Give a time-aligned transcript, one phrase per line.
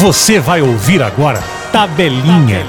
[0.00, 1.40] Você vai ouvir agora
[1.72, 2.64] Tabelinha.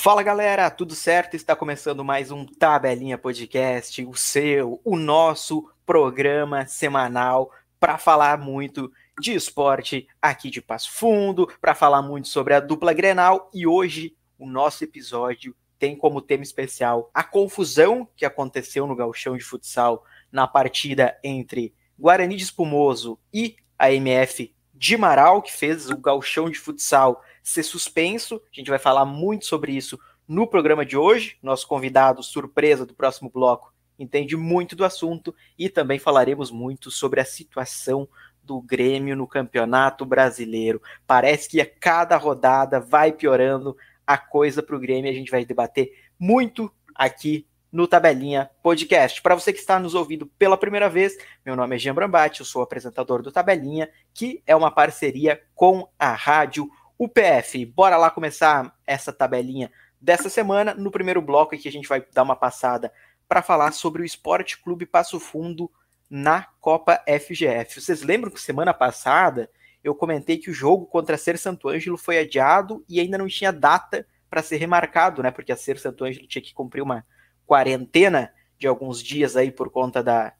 [0.00, 1.34] Fala galera, tudo certo?
[1.34, 7.50] Está começando mais um Tabelinha Podcast, o seu, o nosso programa semanal
[7.80, 12.92] para falar muito de esporte aqui de Passo Fundo, para falar muito sobre a dupla
[12.92, 18.94] Grenal e hoje o nosso episódio tem como tema especial a confusão que aconteceu no
[18.94, 25.50] gauchão de futsal na partida entre Guarani de Espumoso e a MF de Marau, que
[25.50, 28.36] fez o galchão de futsal ser suspenso.
[28.52, 29.98] A gente vai falar muito sobre isso
[30.28, 31.38] no programa de hoje.
[31.42, 37.18] Nosso convidado surpresa do próximo bloco entende muito do assunto e também falaremos muito sobre
[37.18, 38.06] a situação
[38.42, 40.82] do Grêmio no Campeonato Brasileiro.
[41.06, 43.74] Parece que a cada rodada vai piorando
[44.06, 45.10] a coisa para o Grêmio.
[45.10, 49.20] A gente vai debater muito aqui no Tabelinha Podcast.
[49.20, 52.46] Para você que está nos ouvindo pela primeira vez, meu nome é Jean Brambati, eu
[52.46, 57.66] sou apresentador do Tabelinha, que é uma parceria com a Rádio UPF.
[57.66, 60.72] Bora lá começar essa tabelinha dessa semana.
[60.72, 62.92] No primeiro bloco aqui a gente vai dar uma passada
[63.28, 65.68] para falar sobre o Esporte Clube Passo Fundo
[66.08, 67.80] na Copa FGF.
[67.80, 69.50] Vocês lembram que semana passada
[69.82, 73.26] eu comentei que o jogo contra a Ser Santo Ângelo foi adiado e ainda não
[73.26, 75.32] tinha data para ser remarcado, né?
[75.32, 77.04] Porque a Ser Santo Ângelo tinha que cumprir uma
[77.46, 80.32] quarentena de alguns dias aí por conta da,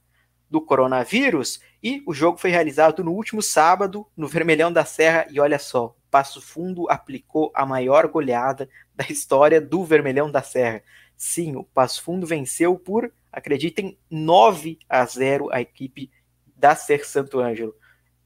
[0.49, 5.41] do coronavírus, e o jogo foi realizado no último sábado, no Vermelhão da Serra, e
[5.41, 10.83] olha só, Passo Fundo aplicou a maior goleada da história do Vermelhão da Serra.
[11.17, 16.11] Sim, o Passo Fundo venceu por, acreditem, 9 a 0 a equipe
[16.57, 17.75] da Ser Santo Ângelo.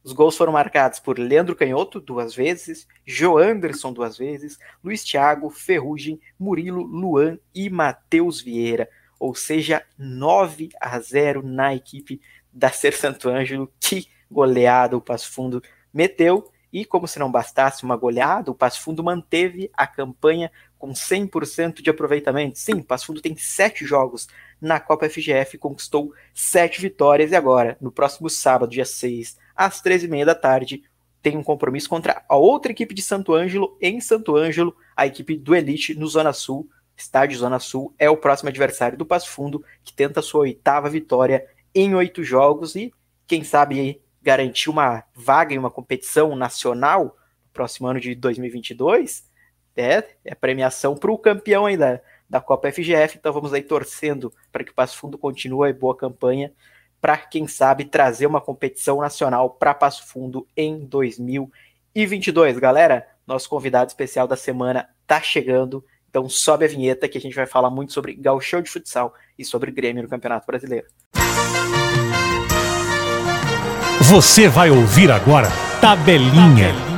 [0.02, 6.20] Os gols foram marcados por Leandro Canhoto, duas vezes, Joanderson, duas vezes, Luiz Thiago, Ferrugem,
[6.38, 8.88] Murilo, Luan e Matheus Vieira.
[9.18, 12.20] Ou seja, 9 a 0 na equipe
[12.52, 13.70] da Ser Santo Ângelo.
[13.80, 16.50] Que goleada o Passo Fundo meteu.
[16.70, 21.80] E como se não bastasse uma goleada, o Passo Fundo manteve a campanha com 100%
[21.80, 22.58] de aproveitamento.
[22.58, 24.28] Sim, Passo Fundo tem sete jogos
[24.60, 27.32] na Copa FGF, conquistou sete vitórias.
[27.32, 30.84] E agora, no próximo sábado, dia 6, às 13h30 da tarde,
[31.20, 35.36] tem um compromisso contra a outra equipe de Santo Ângelo, em Santo Ângelo, a equipe
[35.36, 36.70] do Elite no Zona Sul.
[36.96, 41.44] Estádio Zona Sul é o próximo adversário do Passo Fundo, que tenta sua oitava vitória
[41.74, 42.92] em oito jogos e,
[43.26, 49.28] quem sabe, garantir uma vaga em uma competição nacional no próximo ano de 2022.
[49.76, 53.16] É, é premiação para o campeão ainda da Copa FGF.
[53.16, 56.52] Então vamos aí torcendo para que o Passo Fundo continue a boa campanha
[57.00, 62.58] para, quem sabe, trazer uma competição nacional para Passo Fundo em 2022.
[62.58, 67.36] Galera, nosso convidado especial da semana está chegando, então sobe a vinheta que a gente
[67.36, 70.86] vai falar muito sobre gauchão de futsal e sobre Grêmio no Campeonato Brasileiro.
[74.00, 75.48] Você vai ouvir agora
[75.80, 76.72] Tabelinha.
[76.72, 76.97] Tabelinha.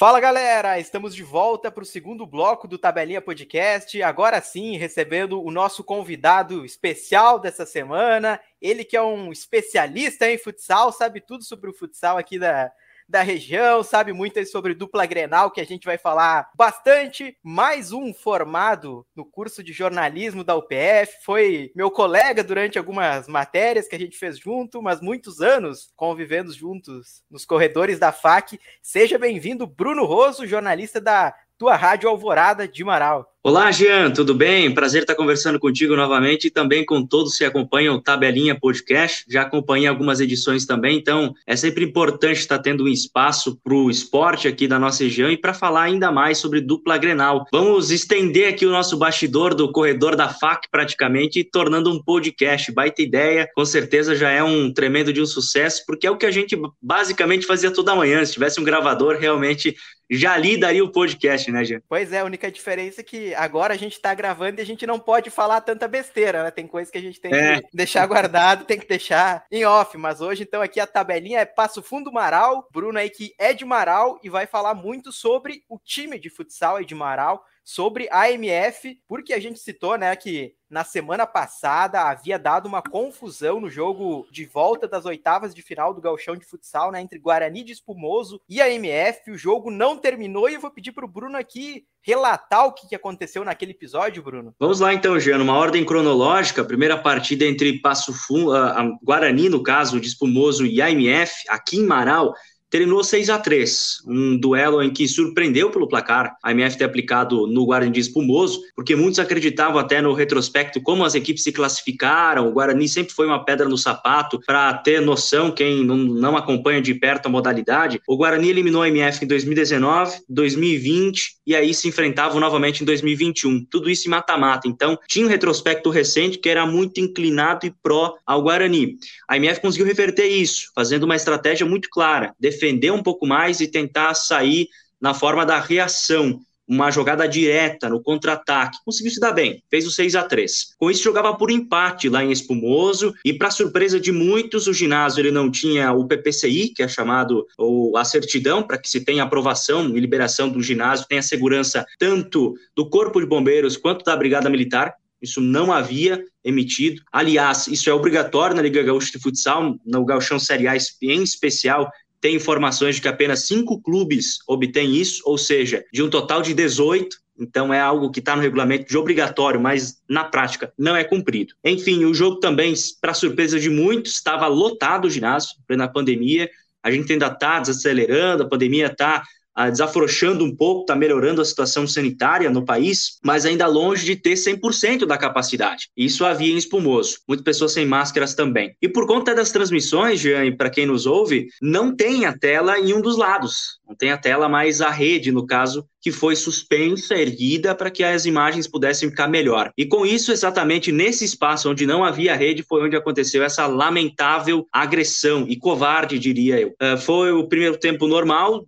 [0.00, 4.02] Fala galera, estamos de volta para o segundo bloco do Tabelinha Podcast.
[4.02, 8.40] Agora sim, recebendo o nosso convidado especial dessa semana.
[8.62, 12.72] Ele que é um especialista em futsal, sabe tudo sobre o futsal aqui da,
[13.10, 17.36] da região, sabe muito sobre dupla Grenal, que a gente vai falar bastante.
[17.42, 23.88] Mais um formado no curso de jornalismo da UPF, foi meu colega durante algumas matérias
[23.88, 28.60] que a gente fez junto, mas muitos anos convivendo juntos nos corredores da FAC.
[28.80, 33.30] Seja bem-vindo, Bruno Roso, jornalista da tua Rádio Alvorada de Marau.
[33.42, 34.70] Olá, Jean, tudo bem?
[34.74, 39.24] Prazer estar conversando contigo novamente e também com todos que acompanham o Tabelinha Podcast.
[39.26, 43.88] Já acompanhei algumas edições também, então é sempre importante estar tendo um espaço para o
[43.88, 47.46] esporte aqui da nossa região e para falar ainda mais sobre dupla Grenal.
[47.50, 52.70] Vamos estender aqui o nosso bastidor do corredor da FAC praticamente, tornando um podcast.
[52.70, 56.26] Baita ideia, com certeza já é um tremendo de um sucesso, porque é o que
[56.26, 58.22] a gente basicamente fazia toda manhã.
[58.22, 59.74] Se tivesse um gravador, realmente
[60.10, 61.80] já ali daria o podcast, né, Jean?
[61.88, 64.86] Pois é, a única diferença é que agora a gente está gravando e a gente
[64.86, 66.50] não pode falar tanta besteira, né?
[66.50, 67.60] Tem coisa que a gente tem é.
[67.60, 69.96] que deixar guardado, tem que deixar em off.
[69.96, 72.68] Mas hoje, então, aqui a tabelinha é Passo Fundo Maral.
[72.72, 76.82] Bruno aí que é de Maral e vai falar muito sobre o time de futsal
[76.82, 82.38] de Maral sobre a MF, porque a gente citou, né, que na semana passada havia
[82.38, 86.92] dado uma confusão no jogo de volta das oitavas de final do Galchão de Futsal,
[86.92, 89.32] né, entre Guarani de Espumoso e a MF.
[89.32, 92.94] O jogo não terminou e eu vou pedir para o Bruno aqui relatar o que
[92.94, 94.54] aconteceu naquele episódio, Bruno.
[94.58, 96.64] Vamos lá então, Jean, uma ordem cronológica.
[96.64, 101.78] Primeira partida entre Passo Fundo, a Guarani, no caso, de Espumoso e a MF, aqui
[101.78, 102.34] em Marau,
[102.70, 106.36] terminou 6 a 3 um duelo em que surpreendeu pelo placar.
[106.42, 111.04] A MF ter aplicado no Guarani de Espumoso, porque muitos acreditavam até no retrospecto como
[111.04, 115.50] as equipes se classificaram, o Guarani sempre foi uma pedra no sapato, para ter noção,
[115.50, 121.36] quem não, acompanha de perto a modalidade, o Guarani eliminou a MF em 2019, 2020
[121.46, 125.90] e aí se enfrentavam novamente em 2021, tudo isso em mata-mata, então tinha um retrospecto
[125.90, 128.96] recente que era muito inclinado e pró ao Guarani.
[129.28, 133.66] A MF conseguiu reverter isso, fazendo uma estratégia muito clara, defender um pouco mais e
[133.66, 134.68] tentar sair
[135.00, 138.78] na forma da reação, uma jogada direta no contra-ataque.
[138.84, 142.22] Conseguiu se dar bem, fez o 6 a 3 Com isso, jogava por empate lá
[142.22, 146.82] em Espumoso, e para surpresa de muitos, o ginásio ele não tinha o PPCI, que
[146.82, 151.22] é chamado ou a certidão, para que se tenha aprovação e liberação do ginásio, tenha
[151.22, 154.94] segurança tanto do Corpo de Bombeiros quanto da Brigada Militar.
[155.20, 157.02] Isso não havia emitido.
[157.12, 161.90] Aliás, isso é obrigatório na Liga Gaúcha de Futsal, no Gauchão Série A em especial,
[162.20, 166.52] tem informações de que apenas cinco clubes obtêm isso, ou seja, de um total de
[166.52, 171.02] 18, então é algo que está no regulamento de obrigatório, mas na prática não é
[171.02, 171.54] cumprido.
[171.64, 176.50] Enfim, o jogo também, para surpresa de muitos, estava lotado o ginásio, na pandemia.
[176.82, 179.22] A gente ainda está desacelerando, a pandemia está
[179.68, 184.34] desafrouxando um pouco, está melhorando a situação sanitária no país, mas ainda longe de ter
[184.34, 185.88] 100% da capacidade.
[185.96, 187.18] Isso havia em Espumoso.
[187.26, 188.74] Muitas pessoas sem máscaras também.
[188.80, 192.94] E por conta das transmissões, Jean, para quem nos ouve, não tem a tela em
[192.94, 193.80] um dos lados.
[193.86, 198.04] Não tem a tela, mas a rede, no caso, que foi suspensa, erguida, para que
[198.04, 199.72] as imagens pudessem ficar melhor.
[199.76, 204.66] E com isso, exatamente nesse espaço onde não havia rede, foi onde aconteceu essa lamentável
[204.72, 206.68] agressão, e covarde, diria eu.
[206.80, 208.64] Uh, foi o primeiro tempo normal,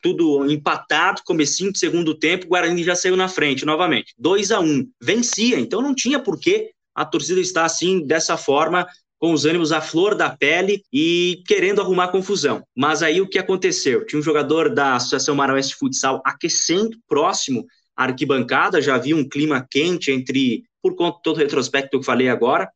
[0.00, 4.14] tudo empatado, comecinho de segundo tempo, o Guarani já saiu na frente novamente.
[4.18, 4.88] 2 a 1 um.
[5.00, 8.86] Vencia, então não tinha por que a torcida estar assim, dessa forma,
[9.18, 12.64] com os ânimos à flor da pele e querendo arrumar confusão.
[12.74, 14.04] Mas aí o que aconteceu?
[14.06, 19.28] Tinha um jogador da Associação Maranhense de Futsal aquecendo próximo à arquibancada, já havia um
[19.28, 22.70] clima quente entre, por conta do todo o retrospecto que eu falei agora,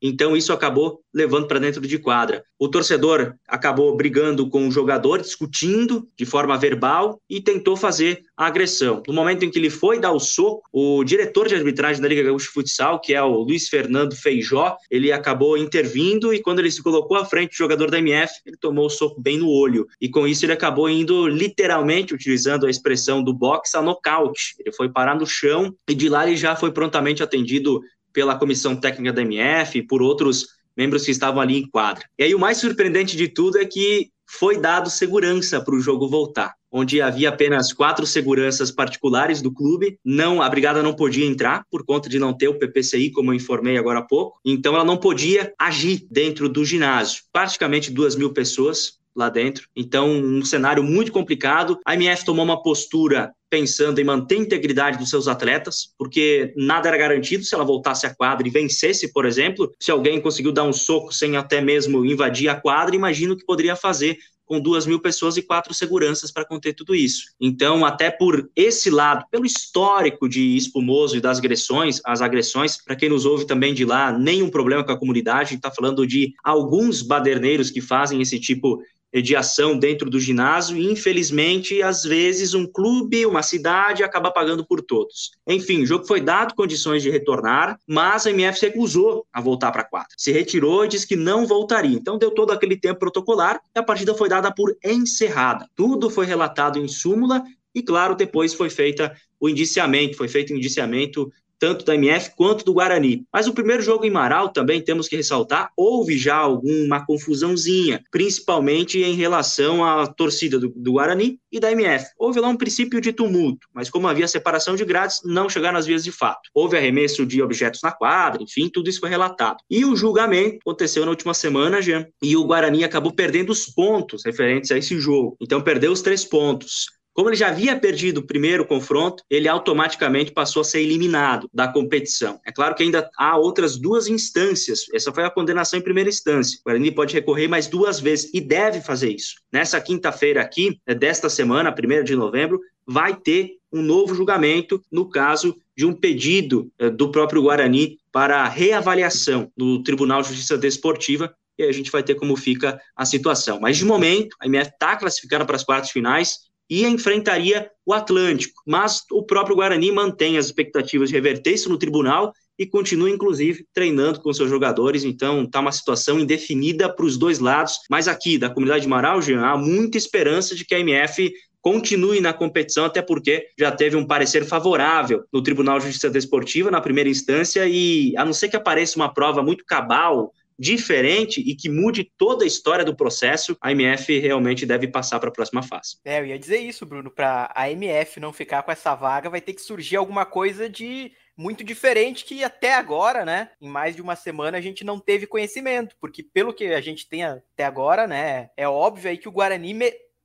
[0.00, 2.44] então isso acabou levando para dentro de quadra.
[2.58, 8.46] O torcedor acabou brigando com o jogador, discutindo de forma verbal e tentou fazer a
[8.46, 9.02] agressão.
[9.06, 12.22] No momento em que ele foi dar o soco, o diretor de arbitragem da Liga
[12.22, 16.82] Gaúcha Futsal, que é o Luiz Fernando Feijó, ele acabou intervindo e quando ele se
[16.82, 19.86] colocou à frente do jogador da MF, ele tomou o soco bem no olho.
[20.00, 24.54] E com isso ele acabou indo literalmente, utilizando a expressão do boxe, a nocaute.
[24.58, 27.80] Ele foi parar no chão e de lá ele já foi prontamente atendido
[28.16, 32.06] pela comissão técnica da MF, por outros membros que estavam ali em quadra.
[32.18, 36.08] E aí o mais surpreendente de tudo é que foi dado segurança para o jogo
[36.08, 39.98] voltar, onde havia apenas quatro seguranças particulares do clube.
[40.02, 43.36] Não, a brigada não podia entrar por conta de não ter o PPCI, como eu
[43.36, 44.40] informei agora há pouco.
[44.42, 47.22] Então ela não podia agir dentro do ginásio.
[47.30, 49.68] Praticamente duas mil pessoas lá dentro.
[49.74, 51.78] Então, um cenário muito complicado.
[51.84, 56.88] A MF tomou uma postura pensando em manter a integridade dos seus atletas, porque nada
[56.88, 59.72] era garantido se ela voltasse à quadra e vencesse, por exemplo.
[59.80, 63.46] Se alguém conseguiu dar um soco sem até mesmo invadir a quadra, imagino o que
[63.46, 67.24] poderia fazer com duas mil pessoas e quatro seguranças para conter tudo isso.
[67.40, 72.94] Então, até por esse lado, pelo histórico de Espumoso e das agressões, as agressões, para
[72.94, 76.06] quem nos ouve também de lá, nenhum problema com a comunidade, a gente está falando
[76.06, 78.80] de alguns baderneiros que fazem esse tipo
[79.22, 84.64] de ação dentro do ginásio e, infelizmente, às vezes um clube, uma cidade acaba pagando
[84.64, 85.32] por todos.
[85.46, 89.82] Enfim, o jogo foi dado condições de retornar, mas a MF recusou a voltar para
[89.82, 90.08] a quadra.
[90.16, 91.96] Se retirou e disse que não voltaria.
[91.96, 95.66] Então deu todo aquele tempo protocolar e a partida foi dada por encerrada.
[95.74, 97.42] Tudo foi relatado em súmula
[97.74, 102.64] e, claro, depois foi feita o indiciamento, foi feito o indiciamento tanto da MF quanto
[102.64, 103.24] do Guarani.
[103.32, 109.02] Mas o primeiro jogo em Marau também temos que ressaltar, houve já alguma confusãozinha, principalmente
[109.02, 112.06] em relação à torcida do, do, Guarani e da MF.
[112.18, 115.86] Houve lá um princípio de tumulto, mas como havia separação de grades, não chegaram às
[115.86, 116.48] vias de fato.
[116.54, 119.58] Houve arremesso de objetos na quadra, enfim, tudo isso foi relatado.
[119.70, 124.24] E o julgamento aconteceu na última semana, Jean, e o Guarani acabou perdendo os pontos
[124.24, 125.36] referentes a esse jogo.
[125.40, 126.86] Então perdeu os três pontos.
[127.16, 131.66] Como ele já havia perdido o primeiro confronto, ele automaticamente passou a ser eliminado da
[131.66, 132.38] competição.
[132.44, 134.84] É claro que ainda há outras duas instâncias.
[134.92, 136.58] Essa foi a condenação em primeira instância.
[136.60, 139.36] O Guarani pode recorrer mais duas vezes e deve fazer isso.
[139.50, 145.08] Nessa quinta-feira aqui, é desta semana, 1 de novembro, vai ter um novo julgamento no
[145.08, 151.34] caso de um pedido é, do próprio Guarani para reavaliação no Tribunal de Justiça Desportiva
[151.58, 153.58] e a gente vai ter como fica a situação.
[153.58, 158.62] Mas de momento, a MF está classificada para as quartas finais, e enfrentaria o Atlântico.
[158.66, 163.66] Mas o próprio Guarani mantém as expectativas de reverter isso no tribunal e continua, inclusive,
[163.72, 165.04] treinando com seus jogadores.
[165.04, 167.74] Então, está uma situação indefinida para os dois lados.
[167.90, 172.20] Mas aqui, da comunidade de Marau, Jean, há muita esperança de que a MF continue
[172.20, 176.80] na competição, até porque já teve um parecer favorável no Tribunal de Justiça Desportiva na
[176.80, 181.68] primeira instância, e a não ser que apareça uma prova muito cabal, diferente e que
[181.68, 185.98] mude toda a história do processo, a MF realmente deve passar para a próxima fase.
[186.04, 189.40] É, eu ia dizer isso, Bruno, para a MF não ficar com essa vaga, vai
[189.40, 194.00] ter que surgir alguma coisa de muito diferente que até agora, né, em mais de
[194.00, 198.06] uma semana a gente não teve conhecimento, porque pelo que a gente tem até agora,
[198.06, 199.74] né, é óbvio aí que o Guarani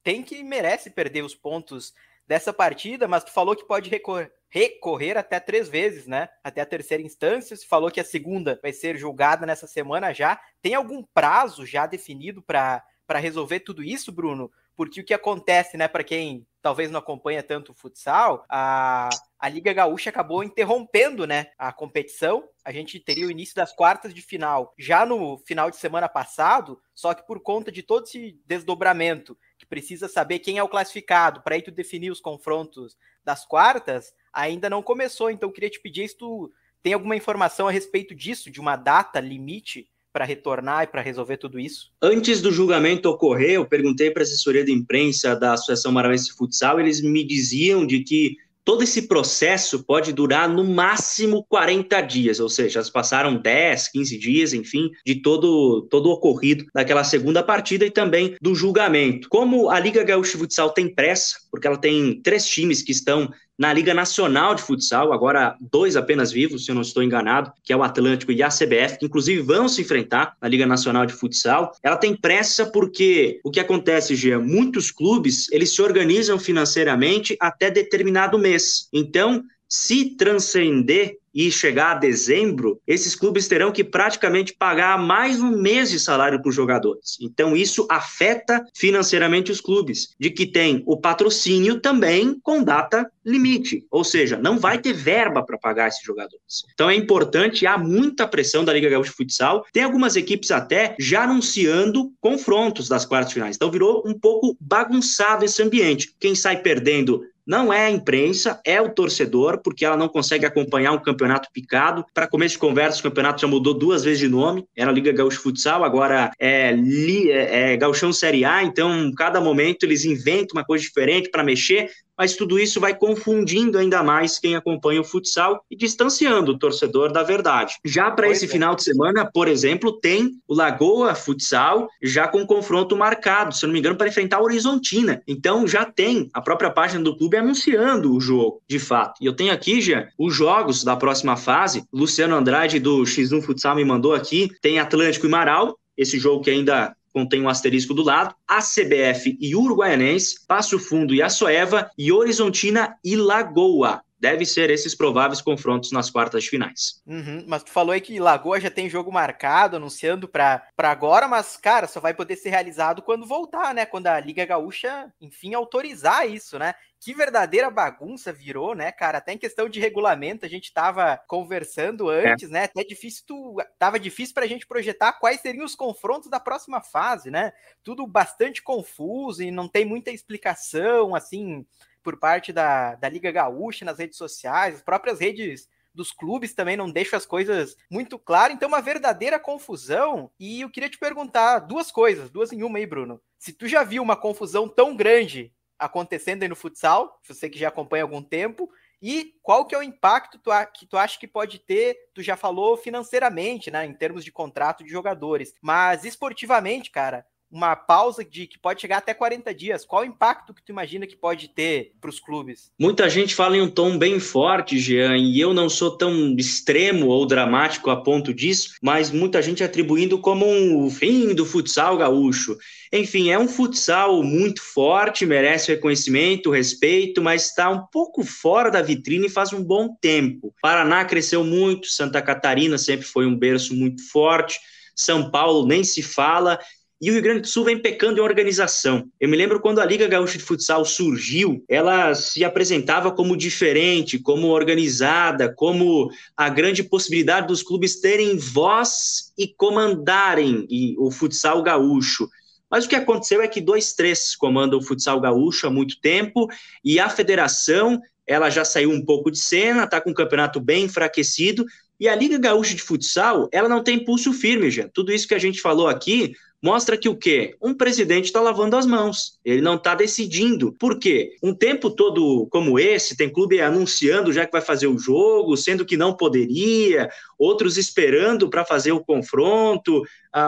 [0.03, 1.93] tem que merece perder os pontos
[2.25, 6.27] dessa partida, mas tu falou que pode recorrer, recorrer até três vezes, né?
[6.43, 7.55] Até a terceira instância.
[7.55, 10.39] Você falou que a segunda vai ser julgada nessa semana já.
[10.62, 12.84] Tem algum prazo já definido para
[13.15, 14.51] resolver tudo isso, Bruno?
[14.75, 19.50] Porque o que acontece, né, para quem talvez não acompanha tanto o futsal, a, a
[19.50, 22.43] Liga Gaúcha acabou interrompendo, né, a competição.
[22.63, 26.79] A gente teria o início das quartas de final já no final de semana passado,
[26.93, 31.41] só que por conta de todo esse desdobramento que precisa saber quem é o classificado
[31.41, 35.29] para aí tu definir os confrontos das quartas, ainda não começou.
[35.29, 36.51] Então queria te pedir se tu
[36.83, 41.38] tem alguma informação a respeito disso, de uma data limite para retornar e para resolver
[41.38, 41.91] tudo isso?
[42.01, 46.79] Antes do julgamento ocorrer, eu perguntei para a assessoria de imprensa da Associação Maranhense Futsal,
[46.79, 52.50] eles me diziam de que todo esse processo pode durar no máximo 40 dias, ou
[52.50, 57.85] seja, se passaram 10, 15 dias, enfim, de todo todo o ocorrido daquela segunda partida
[57.85, 59.29] e também do julgamento.
[59.29, 63.31] Como a Liga Gaúcha Futsal tem pressa, porque ela tem três times que estão
[63.62, 67.72] na Liga Nacional de Futsal, agora dois apenas vivos, se eu não estou enganado, que
[67.72, 71.13] é o Atlântico e a CBF, que inclusive vão se enfrentar na Liga Nacional de
[71.13, 71.72] Futsal.
[71.84, 77.70] Ela tem pressa porque o que acontece, Gia, muitos clubes, eles se organizam financeiramente até
[77.70, 78.89] determinado mês.
[78.91, 85.51] Então, se transcender e chegar a dezembro, esses clubes terão que praticamente pagar mais um
[85.51, 87.17] mês de salário para os jogadores.
[87.21, 93.85] Então, isso afeta financeiramente os clubes, de que tem o patrocínio também com data limite,
[93.91, 96.65] ou seja, não vai ter verba para pagar esses jogadores.
[96.73, 100.95] Então, é importante, há muita pressão da Liga Gaúcha de Futsal, tem algumas equipes até
[101.00, 103.55] já anunciando confrontos das quartas finais.
[103.55, 106.13] Então, virou um pouco bagunçado esse ambiente.
[106.19, 110.91] Quem sai perdendo não é a imprensa, é o torcedor, porque ela não consegue acompanhar
[110.91, 112.05] um campeonato picado.
[112.13, 114.65] Para começo de conversa, o campeonato já mudou duas vezes de nome.
[114.75, 118.63] Era Liga Gaúcha Futsal, agora é, é, é Gauchão Série A.
[118.63, 121.89] Então, cada momento eles inventam uma coisa diferente para mexer
[122.22, 127.12] mas tudo isso vai confundindo ainda mais quem acompanha o futsal e distanciando o torcedor
[127.12, 127.78] da verdade.
[127.84, 128.48] Já para esse é.
[128.48, 133.74] final de semana, por exemplo, tem o Lagoa Futsal já com confronto marcado, se não
[133.74, 135.24] me engano, para enfrentar a Horizontina.
[135.28, 139.16] Então já tem a própria página do clube anunciando o jogo, de fato.
[139.20, 141.84] E eu tenho aqui já os jogos da próxima fase.
[141.92, 144.48] Luciano Andrade do X1 Futsal me mandou aqui.
[144.62, 149.38] Tem Atlântico e Marau, esse jogo que ainda contém um asterisco do lado, a CBF
[149.39, 154.01] e Uruguaianense, Passo Fundo e Açoeva e Horizontina e Lagoa.
[154.22, 157.01] Deve ser esses prováveis confrontos nas quartas de finais.
[157.08, 161.58] Uhum, mas tu falou aí que Lagoa já tem jogo marcado, anunciando para agora, mas,
[161.58, 163.84] cara, só vai poder ser realizado quando voltar, né?
[163.84, 166.75] Quando a Liga Gaúcha, enfim, autorizar isso, né?
[167.01, 169.18] que verdadeira bagunça virou, né, cara?
[169.18, 172.32] Até em questão de regulamento, a gente tava conversando é.
[172.32, 172.54] antes, é.
[172.54, 172.63] né?
[172.66, 177.32] Até difícil, tu, tava difícil pra gente projetar quais seriam os confrontos da próxima fase,
[177.32, 177.51] né?
[177.84, 181.66] Tudo bastante confuso e não tem muita explicação, assim,
[182.03, 186.77] por parte da, da Liga Gaúcha nas redes sociais, as próprias redes dos clubes também
[186.77, 190.31] não deixam as coisas muito claras, então uma verdadeira confusão.
[190.39, 193.22] E eu queria te perguntar duas coisas, duas em uma aí, Bruno.
[193.38, 197.67] Se tu já viu uma confusão tão grande acontecendo aí no futsal, você que já
[197.67, 198.70] acompanha há algum tempo,
[199.01, 202.38] e qual que é o impacto tu, que tu acha que pode ter, tu já
[202.38, 208.48] falou financeiramente, né, em termos de contrato de jogadores, mas esportivamente, cara, uma pausa de
[208.48, 209.86] que pode chegar até 40 dias.
[209.86, 212.72] Qual o impacto que tu imagina que pode ter para os clubes?
[212.79, 217.08] Muita gente fala em um tom bem forte, Jean, e eu não sou tão extremo
[217.08, 222.58] ou dramático a ponto disso, mas muita gente atribuindo como um fim do futsal gaúcho.
[222.93, 228.81] Enfim, é um futsal muito forte, merece reconhecimento, respeito, mas está um pouco fora da
[228.81, 230.53] vitrine faz um bom tempo.
[230.62, 234.60] Paraná cresceu muito, Santa Catarina sempre foi um berço muito forte,
[234.96, 236.60] São Paulo nem se fala,
[237.01, 239.10] e o Rio Grande do Sul vem pecando em organização.
[239.20, 244.20] Eu me lembro quando a Liga Gaúcha de Futsal surgiu, ela se apresentava como diferente,
[244.20, 250.67] como organizada, como a grande possibilidade dos clubes terem voz e comandarem
[251.00, 252.29] o futsal gaúcho.
[252.70, 256.48] Mas o que aconteceu é que dois, três comandam o futsal gaúcho há muito tempo
[256.86, 260.86] e a federação ela já saiu um pouco de cena, está com o campeonato bem
[260.86, 261.65] enfraquecido
[262.01, 264.89] E a Liga Gaúcha de Futsal, ela não tem pulso firme, já.
[264.91, 267.55] Tudo isso que a gente falou aqui mostra que o quê?
[267.62, 270.74] Um presidente está lavando as mãos, ele não está decidindo.
[270.79, 271.36] Por quê?
[271.43, 275.86] Um tempo todo como esse, tem clube anunciando já que vai fazer o jogo, sendo
[275.86, 280.01] que não poderia, outros esperando para fazer o confronto,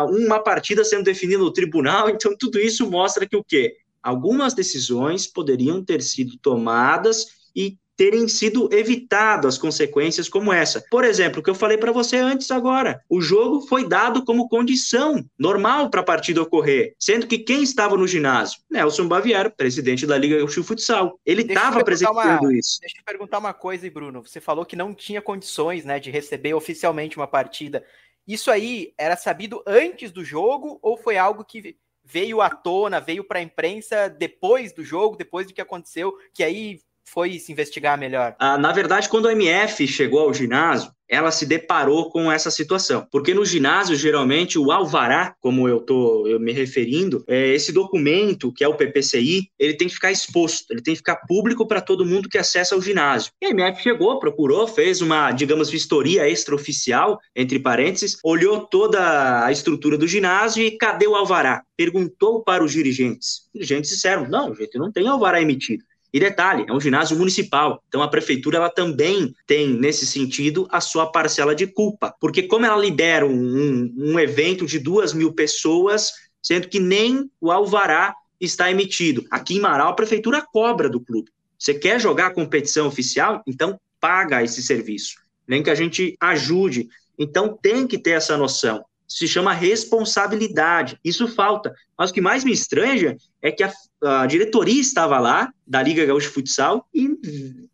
[0.10, 3.76] uma partida sendo definida no tribunal, então tudo isso mostra que o quê?
[4.02, 10.84] Algumas decisões poderiam ter sido tomadas e terem sido evitado as consequências como essa.
[10.90, 14.50] Por exemplo, o que eu falei para você antes agora, o jogo foi dado como
[14.50, 18.60] condição normal para a partida ocorrer, sendo que quem estava no ginásio?
[18.70, 21.20] Nelson Baviera, presidente da Liga Gaúcha Futsal.
[21.26, 22.80] Ele estava presenciando uma, isso.
[22.82, 24.22] Deixa eu perguntar uma coisa, Bruno.
[24.22, 27.84] Você falou que não tinha condições, né, de receber oficialmente uma partida.
[28.28, 33.24] Isso aí era sabido antes do jogo ou foi algo que veio à tona, veio
[33.24, 37.98] para a imprensa depois do jogo, depois do que aconteceu, que aí foi se investigar
[37.98, 38.36] melhor?
[38.40, 43.06] Ah, na verdade, quando a MF chegou ao ginásio, ela se deparou com essa situação.
[43.12, 48.64] Porque no ginásio, geralmente, o alvará, como eu estou me referindo, é esse documento, que
[48.64, 52.06] é o PPCI, ele tem que ficar exposto, ele tem que ficar público para todo
[52.06, 53.32] mundo que acessa o ginásio.
[53.42, 59.52] E a MF chegou, procurou, fez uma, digamos, vistoria extraoficial, entre parênteses, olhou toda a
[59.52, 61.64] estrutura do ginásio e cadê o alvará?
[61.78, 63.42] Perguntou para os dirigentes.
[63.54, 65.84] Os dirigentes disseram, não, gente, não tem alvará emitido.
[66.14, 70.80] E detalhe, é um ginásio municipal, então a prefeitura ela também tem, nesse sentido, a
[70.80, 76.12] sua parcela de culpa, porque como ela libera um, um evento de duas mil pessoas,
[76.40, 79.26] sendo que nem o alvará está emitido.
[79.32, 81.32] Aqui em Marau, a prefeitura cobra do clube.
[81.58, 83.42] Você quer jogar a competição oficial?
[83.48, 85.16] Então paga esse serviço.
[85.48, 86.90] Nem que a gente ajude.
[87.18, 90.98] Então tem que ter essa noção se chama responsabilidade.
[91.04, 91.74] Isso falta.
[91.98, 93.72] Mas o que mais me estranha é que a,
[94.04, 97.10] a diretoria estava lá, da Liga Gaúcha de Futsal, e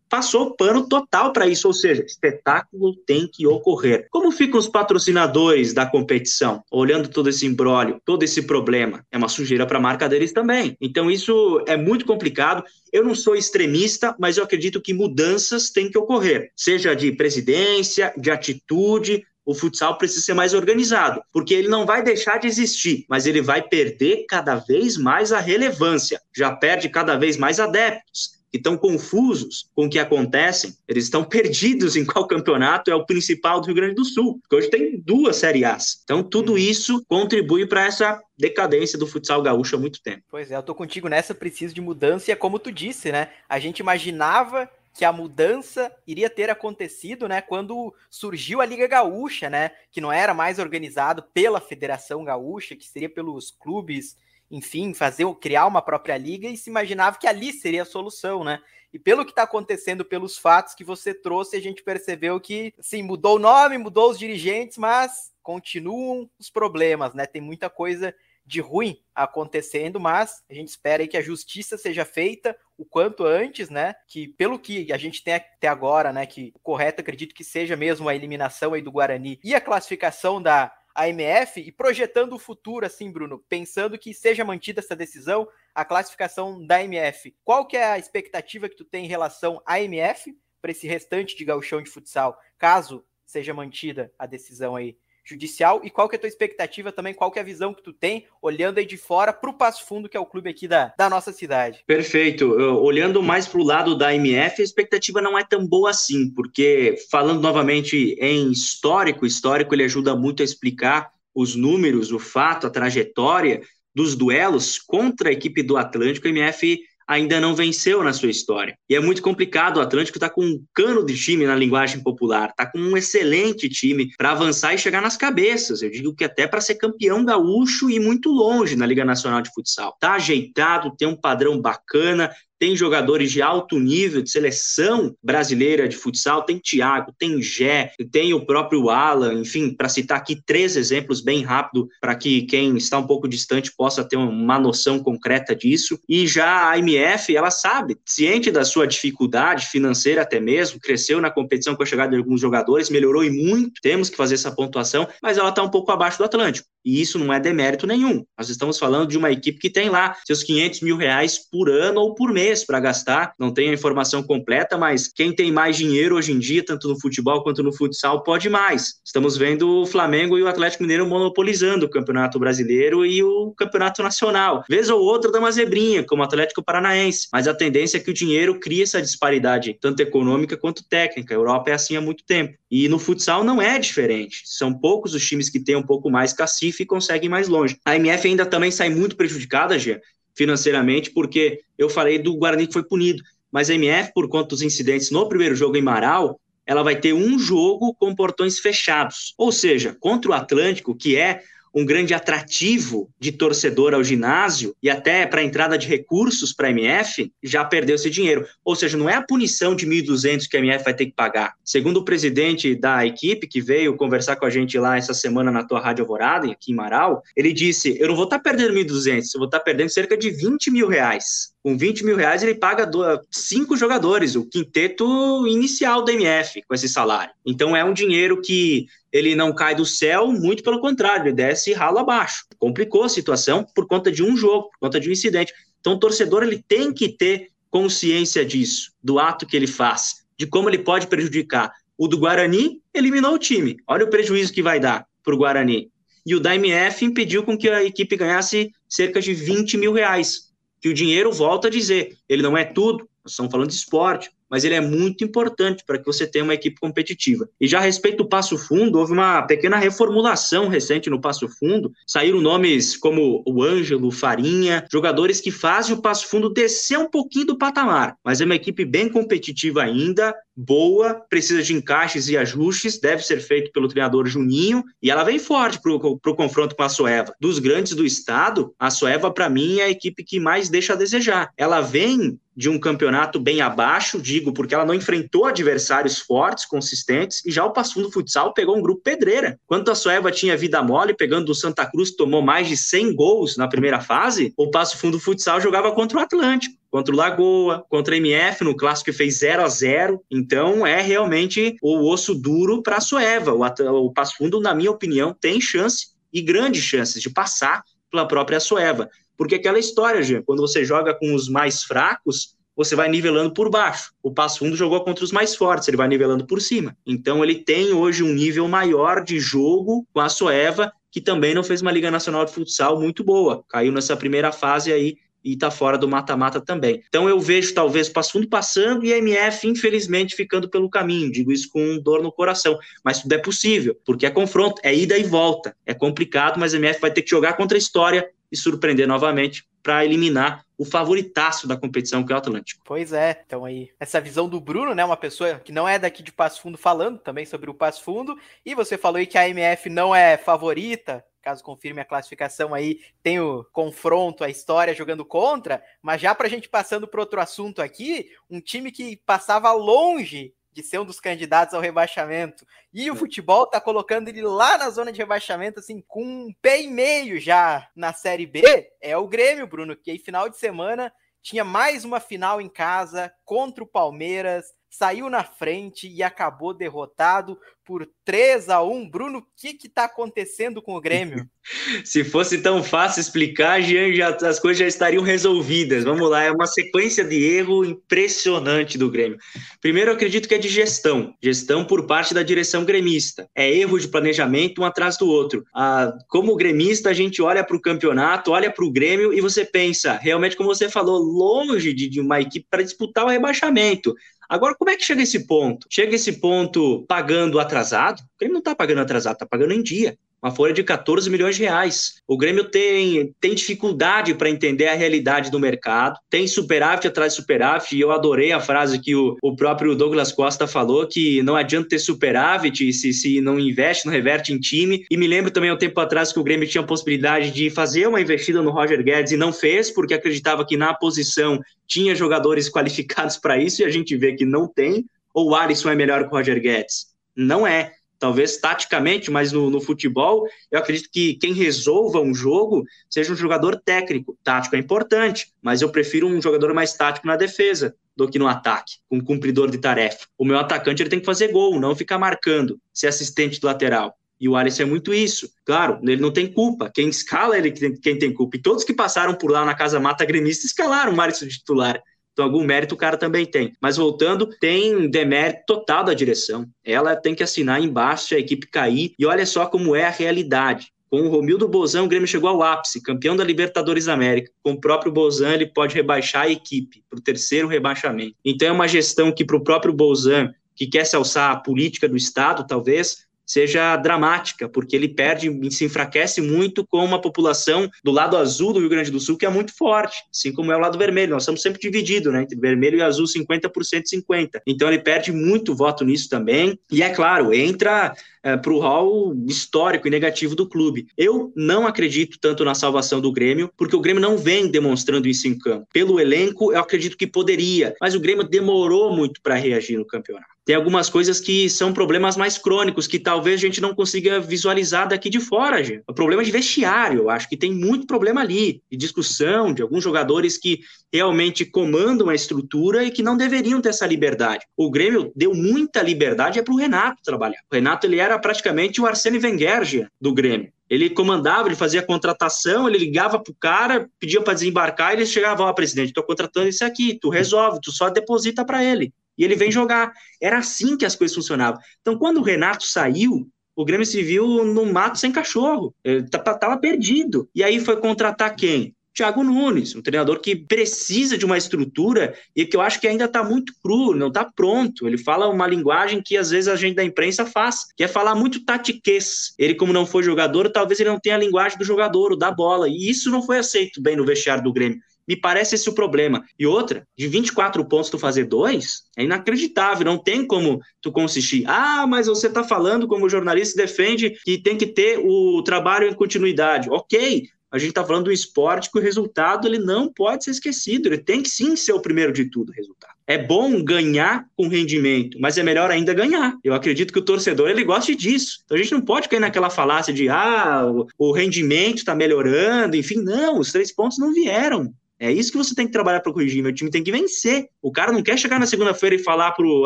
[0.09, 4.07] passou pano total para isso, ou seja, espetáculo tem que ocorrer.
[4.09, 9.05] Como ficam os patrocinadores da competição, olhando todo esse embrólio, todo esse problema?
[9.11, 10.75] É uma sujeira para a marca deles também.
[10.81, 12.63] Então isso é muito complicado.
[12.91, 18.11] Eu não sou extremista, mas eu acredito que mudanças têm que ocorrer, seja de presidência,
[18.17, 23.05] de atitude, o futsal precisa ser mais organizado, porque ele não vai deixar de existir,
[23.09, 28.39] mas ele vai perder cada vez mais a relevância, já perde cada vez mais adeptos
[28.51, 33.05] que estão confusos com o que acontecem, eles estão perdidos em qual campeonato é o
[33.05, 36.01] principal do Rio Grande do Sul, porque hoje tem duas Série As.
[36.03, 36.57] Então, tudo uhum.
[36.57, 40.23] isso contribui para essa decadência do futsal gaúcho há muito tempo.
[40.29, 43.29] Pois é, eu tô contigo nessa, preciso de mudança, e é como tu disse, né?
[43.47, 49.49] A gente imaginava que a mudança iria ter acontecido, né, quando surgiu a Liga Gaúcha,
[49.49, 54.17] né, que não era mais organizado pela Federação Gaúcha, que seria pelos clubes,
[54.51, 58.61] enfim, fazer criar uma própria liga e se imaginava que ali seria a solução, né?
[58.91, 63.01] E pelo que está acontecendo, pelos fatos que você trouxe, a gente percebeu que, sim,
[63.01, 67.25] mudou o nome, mudou os dirigentes, mas continuam os problemas, né?
[67.25, 68.13] Tem muita coisa
[68.49, 73.69] de ruim acontecendo, mas a gente espera que a justiça seja feita o quanto antes,
[73.69, 73.93] né?
[74.07, 76.25] Que pelo que a gente tem até agora, né?
[76.25, 80.41] Que o correto acredito que seja mesmo a eliminação aí do Guarani e a classificação
[80.41, 85.85] da AMF e projetando o futuro, assim, Bruno, pensando que seja mantida essa decisão, a
[85.85, 87.35] classificação da AMF.
[87.43, 91.37] Qual que é a expectativa que tu tem em relação à AMF para esse restante
[91.37, 94.97] de gauchão de futsal, caso seja mantida a decisão aí
[95.29, 97.83] judicial e qual que é a tua expectativa também, qual que é a visão que
[97.83, 100.67] tu tem olhando aí de fora para o Passo Fundo, que é o clube aqui
[100.67, 101.83] da, da nossa cidade.
[101.85, 102.51] Perfeito.
[102.81, 106.95] Olhando mais para o lado da MF, a expectativa não é tão boa assim, porque
[107.11, 112.69] falando novamente em histórico, histórico ele ajuda muito a explicar os números, o fato, a
[112.69, 113.61] trajetória
[113.93, 118.77] dos duelos contra a equipe do Atlântico, a MF ainda não venceu na sua história.
[118.87, 119.77] E é muito complicado.
[119.77, 123.67] O Atlântico está com um cano de time na linguagem popular, está com um excelente
[123.67, 125.81] time para avançar e chegar nas cabeças.
[125.81, 129.51] Eu digo que até para ser campeão gaúcho e muito longe na Liga Nacional de
[129.51, 129.97] Futsal.
[129.99, 135.95] Tá ajeitado, tem um padrão bacana, tem jogadores de alto nível de seleção brasileira de
[135.95, 141.21] futsal, tem Thiago, tem Gé, tem o próprio Alan, enfim, para citar aqui três exemplos
[141.21, 145.99] bem rápido para que quem está um pouco distante possa ter uma noção concreta disso.
[146.07, 151.31] E já a IMF, ela sabe, ciente da sua dificuldade financeira até mesmo, cresceu na
[151.31, 155.07] competição com a chegada de alguns jogadores, melhorou e muito, temos que fazer essa pontuação,
[155.21, 156.67] mas ela está um pouco abaixo do Atlântico.
[156.83, 158.23] E isso não é demérito nenhum.
[158.37, 162.01] Nós estamos falando de uma equipe que tem lá seus 500 mil reais por ano
[162.01, 166.15] ou por mês para gastar, não tenho a informação completa, mas quem tem mais dinheiro
[166.15, 168.95] hoje em dia, tanto no futebol quanto no futsal, pode mais.
[169.05, 174.03] Estamos vendo o Flamengo e o Atlético Mineiro monopolizando o Campeonato Brasileiro e o Campeonato
[174.03, 174.63] Nacional.
[174.69, 178.11] Vez ou outra dá uma zebrinha, como o Atlético Paranaense, mas a tendência é que
[178.11, 181.33] o dinheiro crie essa disparidade, tanto econômica quanto técnica.
[181.33, 182.58] A Europa é assim há muito tempo.
[182.69, 184.43] E no futsal não é diferente.
[184.45, 187.79] São poucos os times que têm um pouco mais cacife e conseguem mais longe.
[187.83, 190.01] A MF ainda também sai muito prejudicada, Gê,
[190.35, 194.61] financeiramente, porque eu falei do Guarani que foi punido, mas a MF, por conta dos
[194.61, 199.33] incidentes no primeiro jogo em Marau, ela vai ter um jogo com portões fechados.
[199.35, 201.41] Ou seja, contra o Atlântico, que é
[201.73, 206.67] um grande atrativo de torcedor ao ginásio e até para a entrada de recursos para
[206.67, 208.45] a MF, já perdeu esse dinheiro.
[208.63, 211.53] Ou seja, não é a punição de 1.200 que a MF vai ter que pagar.
[211.63, 215.63] Segundo o presidente da equipe, que veio conversar com a gente lá essa semana na
[215.63, 219.23] tua Rádio Alvorada, aqui em Marau, ele disse: Eu não vou estar tá perdendo 1.200,
[219.33, 221.53] eu vou estar tá perdendo cerca de 20 mil reais.
[221.61, 222.89] Com 20 mil reais, ele paga
[223.29, 227.33] cinco jogadores, o quinteto inicial do MF, com esse salário.
[227.45, 231.73] Então, é um dinheiro que ele não cai do céu, muito pelo contrário, ele desce
[231.73, 232.45] ralo abaixo.
[232.57, 235.53] Complicou a situação por conta de um jogo, por conta de um incidente.
[235.81, 240.47] Então, o torcedor ele tem que ter consciência disso, do ato que ele faz, de
[240.47, 241.73] como ele pode prejudicar.
[241.97, 243.77] O do Guarani eliminou o time.
[243.85, 245.91] Olha o prejuízo que vai dar para o Guarani.
[246.25, 250.48] E o da MF impediu com que a equipe ganhasse cerca de 20 mil reais.
[250.81, 254.31] Que o dinheiro, volta a dizer, ele não é tudo, nós estamos falando de esporte,
[254.49, 257.49] mas ele é muito importante para que você tenha uma equipe competitiva.
[257.59, 261.91] E já a respeito do Passo Fundo, houve uma pequena reformulação recente no Passo Fundo.
[262.07, 267.47] Saíram nomes como o Ângelo, Farinha, jogadores que fazem o Passo Fundo descer um pouquinho
[267.47, 272.99] do patamar, mas é uma equipe bem competitiva ainda, boa, precisa de encaixes e ajustes,
[272.99, 276.89] deve ser feito pelo treinador Juninho, e ela vem forte para o confronto com a
[276.89, 277.33] Soeva.
[277.39, 280.97] Dos grandes do estado, a Soeva, para mim, é a equipe que mais deixa a
[280.97, 281.49] desejar.
[281.57, 287.45] Ela vem de um campeonato bem abaixo, digo, porque ela não enfrentou adversários fortes, consistentes,
[287.45, 289.59] e já o Passo Fundo Futsal pegou um grupo pedreira.
[289.67, 293.57] Quanto a Soeva tinha vida mole, pegando o Santa Cruz, tomou mais de 100 gols
[293.57, 298.15] na primeira fase, o Passo Fundo Futsal jogava contra o Atlântico contra o Lagoa, contra
[298.15, 302.81] a MF no clássico que fez 0 a 0 Então é realmente o osso duro
[302.81, 303.53] para a Soeva.
[303.53, 303.63] O,
[304.07, 308.59] o Passo Fundo, na minha opinião, tem chance e grandes chances de passar pela própria
[308.59, 309.07] Soeva.
[309.37, 313.69] Porque aquela história, Jean, quando você joga com os mais fracos, você vai nivelando por
[313.69, 314.13] baixo.
[314.23, 316.95] O Passo Fundo jogou contra os mais fortes, ele vai nivelando por cima.
[317.05, 321.61] Então ele tem hoje um nível maior de jogo com a Soeva, que também não
[321.61, 323.65] fez uma Liga Nacional de Futsal muito boa.
[323.67, 327.03] Caiu nessa primeira fase aí e está fora do mata-mata também.
[327.09, 331.29] Então eu vejo talvez o Passo Fundo passando e a MF, infelizmente, ficando pelo caminho.
[331.29, 335.17] Digo isso com dor no coração, mas tudo é possível, porque é confronto, é ida
[335.17, 335.75] e volta.
[335.85, 339.67] É complicado, mas a MF vai ter que jogar contra a história e surpreender novamente
[339.83, 342.81] para eliminar o favoritaço da competição, que é o Atlântico.
[342.85, 346.23] Pois é, então aí, essa visão do Bruno, né, uma pessoa que não é daqui
[346.23, 349.49] de Passo Fundo falando também sobre o Passo Fundo, e você falou aí que a
[349.49, 355.25] MF não é favorita, caso confirme a classificação aí, tem o confronto, a história jogando
[355.25, 359.73] contra, mas já para a gente passando para outro assunto aqui, um time que passava
[359.73, 362.65] longe de ser um dos candidatos ao rebaixamento.
[362.93, 366.81] E o futebol tá colocando ele lá na zona de rebaixamento, assim, com um pé
[366.81, 368.63] e meio já na Série B.
[369.01, 371.11] É o Grêmio, Bruno, que aí final de semana
[371.41, 377.57] tinha mais uma final em casa contra o Palmeiras saiu na frente e acabou derrotado
[377.89, 381.49] por 3 a 1 Bruno, o que está acontecendo com o Grêmio?
[382.05, 386.03] Se fosse tão fácil explicar, Jean, já, as coisas já estariam resolvidas.
[386.03, 389.39] Vamos lá, é uma sequência de erro impressionante do Grêmio.
[389.81, 393.49] Primeiro, eu acredito que é de gestão, gestão por parte da direção gremista.
[393.55, 395.65] É erro de planejamento um atrás do outro.
[395.73, 399.65] Ah, como gremista, a gente olha para o campeonato, olha para o Grêmio e você
[399.65, 404.13] pensa, realmente, como você falou, longe de, de uma equipe para disputar o rebaixamento.
[404.49, 405.87] Agora, como é que chega esse ponto?
[405.89, 408.21] Chega esse ponto pagando atrasado?
[408.21, 411.55] O Grêmio não está pagando atrasado, está pagando em dia uma folha de 14 milhões
[411.55, 412.21] de reais.
[412.27, 417.41] O Grêmio tem, tem dificuldade para entender a realidade do mercado, tem superávit atrás de
[417.41, 421.55] superávit, e eu adorei a frase que o, o próprio Douglas Costa falou, que não
[421.55, 425.71] adianta ter superávit se, se não investe, não reverte em time, e me lembro também
[425.71, 429.03] um tempo atrás que o Grêmio tinha a possibilidade de fazer uma investida no Roger
[429.03, 433.85] Guedes e não fez, porque acreditava que na posição tinha jogadores qualificados para isso, e
[433.85, 437.07] a gente vê que não tem, ou o Alisson é melhor que o Roger Guedes?
[437.35, 442.83] Não é talvez taticamente, mas no, no, futebol, eu acredito que quem resolva um jogo
[443.09, 444.37] seja um jogador técnico.
[444.43, 448.47] Tático é importante, mas eu prefiro um jogador mais tático na defesa do que no
[448.47, 450.27] ataque, um cumpridor de tarefa.
[450.37, 454.13] O meu atacante ele tem que fazer gol, não ficar marcando, ser assistente do lateral.
[454.39, 455.49] E o Alisson é muito isso.
[455.65, 456.89] Claro, ele não tem culpa.
[456.93, 458.55] Quem escala ele quem tem culpa.
[458.55, 462.01] E todos que passaram por lá na Casa Mata Gremista escalaram o Alisson de titular.
[462.39, 463.73] Então, algum mérito o cara também tem.
[463.81, 466.65] Mas voltando, tem demérito total da direção.
[466.85, 469.13] Ela tem que assinar embaixo a equipe cair.
[469.19, 470.93] E olha só como é a realidade.
[471.09, 474.53] Com o Romildo Bozan, o Grêmio chegou ao ápice, campeão da Libertadores da América.
[474.63, 478.35] Com o próprio Bozan, ele pode rebaixar a equipe para o terceiro rebaixamento.
[478.45, 482.07] Então é uma gestão que, para o próprio Bozan, que quer se alçar a política
[482.07, 487.89] do Estado, talvez, seja dramática, porque ele perde e se enfraquece muito com uma população
[488.03, 490.77] do lado azul do Rio Grande do Sul que é muito forte, assim como é
[490.77, 491.31] o lado vermelho.
[491.31, 494.61] Nós estamos sempre divididos, né, entre vermelho e azul, 50% 50.
[494.67, 496.77] Então ele perde muito voto nisso também.
[496.91, 501.07] E é claro, entra é, para o rol histórico e negativo do clube.
[501.17, 505.47] Eu não acredito tanto na salvação do Grêmio, porque o Grêmio não vem demonstrando isso
[505.47, 505.87] em campo.
[505.91, 510.58] Pelo elenco, eu acredito que poderia, mas o Grêmio demorou muito para reagir no campeonato
[510.65, 515.07] tem algumas coisas que são problemas mais crônicos, que talvez a gente não consiga visualizar
[515.07, 516.03] daqui de fora, gente.
[516.07, 520.03] O problema de vestiário, eu acho que tem muito problema ali, de discussão, de alguns
[520.03, 524.65] jogadores que realmente comandam a estrutura e que não deveriam ter essa liberdade.
[524.77, 527.59] O Grêmio deu muita liberdade é para o Renato trabalhar.
[527.71, 530.71] O Renato ele era praticamente o Arsene Wenger do Grêmio.
[530.89, 535.63] Ele comandava, ele fazia contratação, ele ligava pro cara, pedia para desembarcar, e ele chegava,
[535.63, 539.43] ó, oh, presidente, tô contratando isso aqui, tu resolve, tu só deposita para ele e
[539.43, 540.11] ele vem jogar.
[540.41, 541.79] Era assim que as coisas funcionavam.
[542.01, 545.95] Então, quando o Renato saiu, o Grêmio se viu no mato sem cachorro.
[546.03, 547.49] Ele estava perdido.
[547.55, 548.93] E aí foi contratar quem?
[549.19, 553.25] Thiago Nunes, um treinador que precisa de uma estrutura e que eu acho que ainda
[553.25, 555.07] está muito cru, não está pronto.
[555.07, 558.35] Ele fala uma linguagem que às vezes a gente da imprensa faz, que é falar
[558.35, 559.53] muito tatiquês.
[559.57, 562.87] Ele, como não foi jogador, talvez ele não tenha a linguagem do jogador, da bola.
[562.87, 564.99] E isso não foi aceito bem no vestiário do Grêmio.
[565.29, 566.43] Me parece esse o problema.
[566.57, 571.63] E outra, de 24 pontos tu fazer dois, é inacreditável, não tem como tu consistir.
[571.67, 576.15] Ah, mas você está falando como jornalista defende que tem que ter o trabalho em
[576.15, 576.89] continuidade.
[576.89, 581.07] Ok, a gente está falando do esporte que o resultado ele não pode ser esquecido,
[581.07, 583.13] ele tem que sim ser o primeiro de tudo, resultado.
[583.27, 586.57] É bom ganhar com rendimento, mas é melhor ainda ganhar.
[586.63, 588.61] Eu acredito que o torcedor ele goste disso.
[588.65, 590.83] Então a gente não pode cair naquela falácia de ah,
[591.15, 594.91] o rendimento está melhorando, enfim, não, os três pontos não vieram.
[595.19, 596.63] É isso que você tem que trabalhar para corrigir.
[596.63, 597.67] Meu time tem que vencer.
[597.81, 599.85] O cara não quer chegar na segunda-feira e falar pro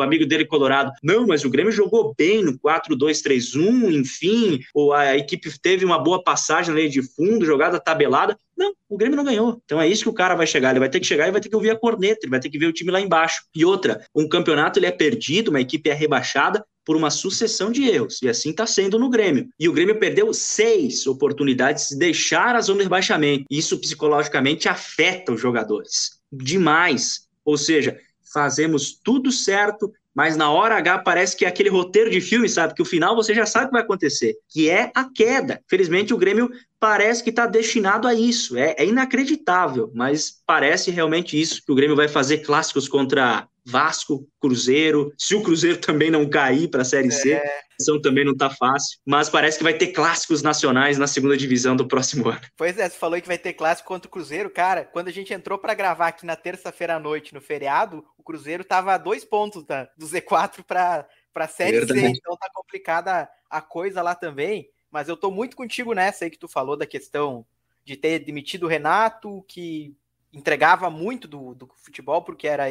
[0.00, 5.50] amigo dele colorado: não, mas o Grêmio jogou bem no 4-2-3-1, enfim, ou a equipe
[5.60, 8.38] teve uma boa passagem na linha de fundo, jogada tabelada.
[8.56, 9.60] Não, o Grêmio não ganhou.
[9.64, 10.70] Então é isso que o cara vai chegar.
[10.70, 12.48] Ele vai ter que chegar e vai ter que ouvir a corneta, ele vai ter
[12.48, 13.42] que ver o time lá embaixo.
[13.54, 17.88] E outra, um campeonato ele é perdido, uma equipe é rebaixada por uma sucessão de
[17.88, 18.20] erros.
[18.22, 19.48] E assim está sendo no Grêmio.
[19.58, 23.44] E o Grêmio perdeu seis oportunidades de deixar a zona de rebaixamento.
[23.50, 27.26] Isso psicologicamente afeta os jogadores demais.
[27.44, 27.98] Ou seja,
[28.32, 32.74] fazemos tudo certo, mas na hora H parece que é aquele roteiro de filme, sabe?
[32.74, 35.60] Que o final você já sabe o que vai acontecer, que é a queda.
[35.68, 38.56] Felizmente o Grêmio parece que está destinado a isso.
[38.56, 44.28] É, é, inacreditável, mas parece realmente isso que o Grêmio vai fazer clássicos contra Vasco,
[44.40, 45.12] Cruzeiro.
[45.18, 47.60] Se o Cruzeiro também não cair para a Série C, é.
[47.78, 48.98] A situação também não está fácil.
[49.04, 52.40] Mas parece que vai ter clássicos nacionais na segunda divisão do próximo ano.
[52.56, 54.50] Pois é, você falou que vai ter clássico contra o Cruzeiro.
[54.50, 58.22] Cara, quando a gente entrou para gravar aqui na terça-feira à noite, no feriado, o
[58.22, 62.00] Cruzeiro estava a dois pontos da, do Z4 para a Série Verdade.
[62.00, 62.06] C.
[62.06, 64.68] Então tá complicada a coisa lá também.
[64.90, 67.44] Mas eu tô muito contigo nessa aí que tu falou da questão
[67.84, 69.94] de ter demitido o Renato, que
[70.32, 72.64] entregava muito do, do futebol, porque era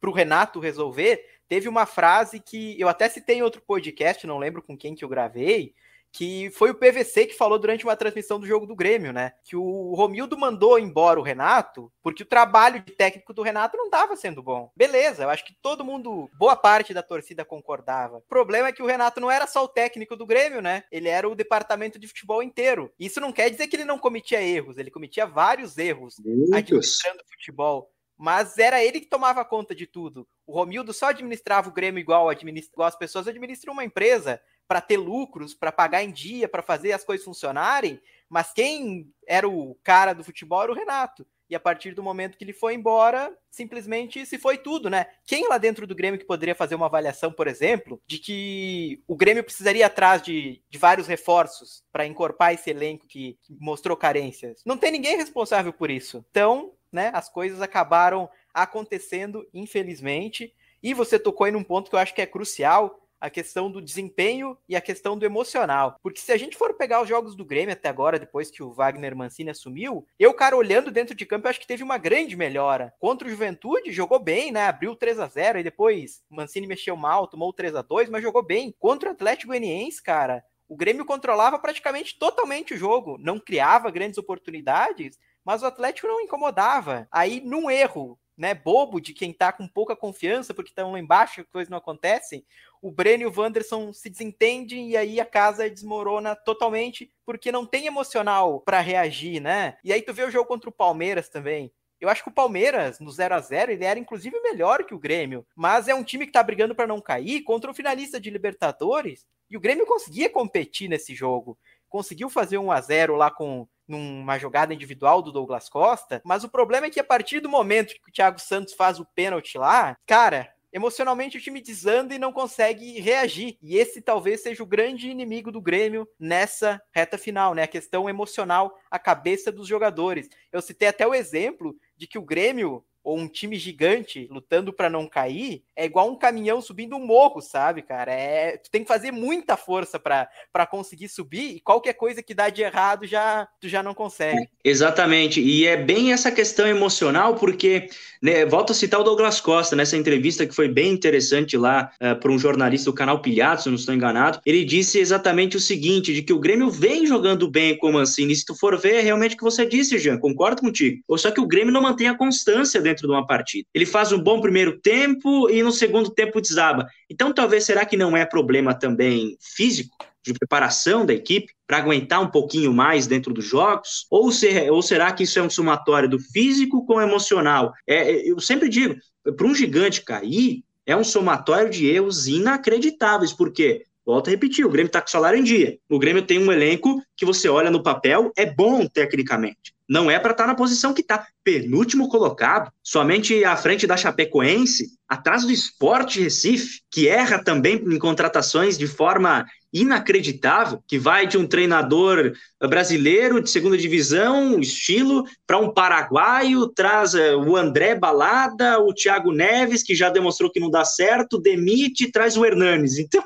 [0.00, 4.38] para o Renato resolver, teve uma frase que eu até citei em outro podcast, não
[4.38, 5.74] lembro com quem que eu gravei,
[6.10, 9.34] que foi o PVC que falou durante uma transmissão do jogo do Grêmio, né?
[9.44, 13.84] Que o Romildo mandou embora o Renato porque o trabalho de técnico do Renato não
[13.84, 14.72] estava sendo bom.
[14.74, 18.16] Beleza, eu acho que todo mundo, boa parte da torcida concordava.
[18.16, 20.84] O problema é que o Renato não era só o técnico do Grêmio, né?
[20.90, 22.90] Ele era o departamento de futebol inteiro.
[22.98, 26.50] Isso não quer dizer que ele não cometia erros, ele cometia vários erros Muitos.
[26.54, 27.91] administrando futebol
[28.22, 30.28] mas era ele que tomava conta de tudo.
[30.46, 34.80] O Romildo só administrava o Grêmio igual, administra, igual as pessoas administram uma empresa para
[34.80, 39.74] ter lucros, para pagar em dia, para fazer as coisas funcionarem, mas quem era o
[39.82, 41.26] cara do futebol era o Renato.
[41.50, 45.06] E a partir do momento que ele foi embora, simplesmente se foi tudo, né?
[45.26, 49.16] Quem lá dentro do Grêmio que poderia fazer uma avaliação, por exemplo, de que o
[49.16, 54.62] Grêmio precisaria atrás de, de vários reforços para encorpar esse elenco que, que mostrou carências?
[54.64, 56.24] Não tem ninguém responsável por isso.
[56.30, 57.10] Então, né?
[57.14, 60.54] As coisas acabaram acontecendo, infelizmente.
[60.82, 63.80] E você tocou aí num ponto que eu acho que é crucial, a questão do
[63.80, 65.96] desempenho e a questão do emocional.
[66.02, 68.72] Porque se a gente for pegar os jogos do Grêmio até agora, depois que o
[68.72, 72.34] Wagner Mancini assumiu, eu, cara, olhando dentro de campo, eu acho que teve uma grande
[72.36, 72.92] melhora.
[72.98, 74.66] Contra o Juventude, jogou bem, né?
[74.66, 78.42] Abriu 3 a 0 e depois Mancini mexeu mal, tomou 3 a 2 mas jogou
[78.42, 78.74] bem.
[78.76, 84.18] Contra o Atlético Goianiense, cara, o Grêmio controlava praticamente totalmente o jogo, não criava grandes
[84.18, 87.06] oportunidades, mas o Atlético não incomodava.
[87.10, 91.44] Aí, num erro né, bobo de quem tá com pouca confiança porque estão lá embaixo,
[91.52, 92.44] coisas não acontecem,
[92.80, 97.64] o Breno e o Wanderson se desentendem e aí a casa desmorona totalmente porque não
[97.64, 99.76] tem emocional para reagir, né?
[99.84, 101.72] E aí tu vê o jogo contra o Palmeiras também.
[102.00, 104.98] Eu acho que o Palmeiras, no 0 a 0 ele era inclusive melhor que o
[104.98, 105.46] Grêmio.
[105.54, 109.24] Mas é um time que tá brigando para não cair contra o finalista de Libertadores.
[109.48, 111.56] E o Grêmio conseguia competir nesse jogo.
[111.88, 116.48] Conseguiu fazer 1 a 0 lá com numa jogada individual do Douglas Costa, mas o
[116.48, 119.96] problema é que a partir do momento que o Thiago Santos faz o pênalti lá,
[120.06, 123.58] cara, emocionalmente o time desanda e não consegue reagir.
[123.60, 127.64] E esse talvez seja o grande inimigo do Grêmio nessa reta final, né?
[127.64, 130.28] A questão emocional, a cabeça dos jogadores.
[130.50, 134.88] Eu citei até o exemplo de que o Grêmio ou um time gigante lutando para
[134.88, 138.12] não cair, é igual um caminhão subindo um morro, sabe, cara?
[138.12, 142.48] É, tu tem que fazer muita força para conseguir subir e qualquer coisa que dá
[142.48, 144.48] de errado já tu já não consegue.
[144.64, 145.40] Exatamente.
[145.40, 147.88] E é bem essa questão emocional, porque
[148.22, 152.06] né, volto a citar o Douglas Costa nessa entrevista que foi bem interessante lá uh,
[152.06, 154.40] eh, para um jornalista do canal Pilhato, se não estou enganado.
[154.46, 158.34] Ele disse exatamente o seguinte: de que o Grêmio vem jogando bem com o Mancini.
[158.36, 161.02] Se tu for ver, é realmente o que você disse, Jean, concordo contigo.
[161.16, 163.66] Só que o Grêmio não mantém a constância dentro dentro de uma partida.
[163.74, 166.86] Ele faz um bom primeiro tempo e no segundo tempo desaba.
[167.10, 169.96] Então, talvez será que não é problema também físico?
[170.24, 174.06] de preparação da equipe para aguentar um pouquinho mais dentro dos jogos?
[174.08, 174.30] Ou,
[174.70, 177.72] ou será que isso é um somatório do físico com emocional?
[177.86, 178.94] É, é eu sempre digo,
[179.36, 184.70] para um gigante cair, é um somatório de erros inacreditáveis, porque Volto a repetir, o
[184.70, 185.78] Grêmio está com salário em dia.
[185.88, 189.72] O Grêmio tem um elenco que você olha no papel, é bom tecnicamente.
[189.88, 191.26] Não é para estar tá na posição que está.
[191.44, 197.98] Penúltimo colocado, somente à frente da Chapecoense, atrás do Esporte Recife, que erra também em
[197.98, 205.58] contratações de forma inacreditável, que vai de um treinador brasileiro de segunda divisão, estilo, para
[205.58, 210.70] um paraguaio, traz eh, o André Balada, o Thiago Neves, que já demonstrou que não
[210.70, 212.98] dá certo, demite, traz o Hernanes.
[212.98, 213.24] Então,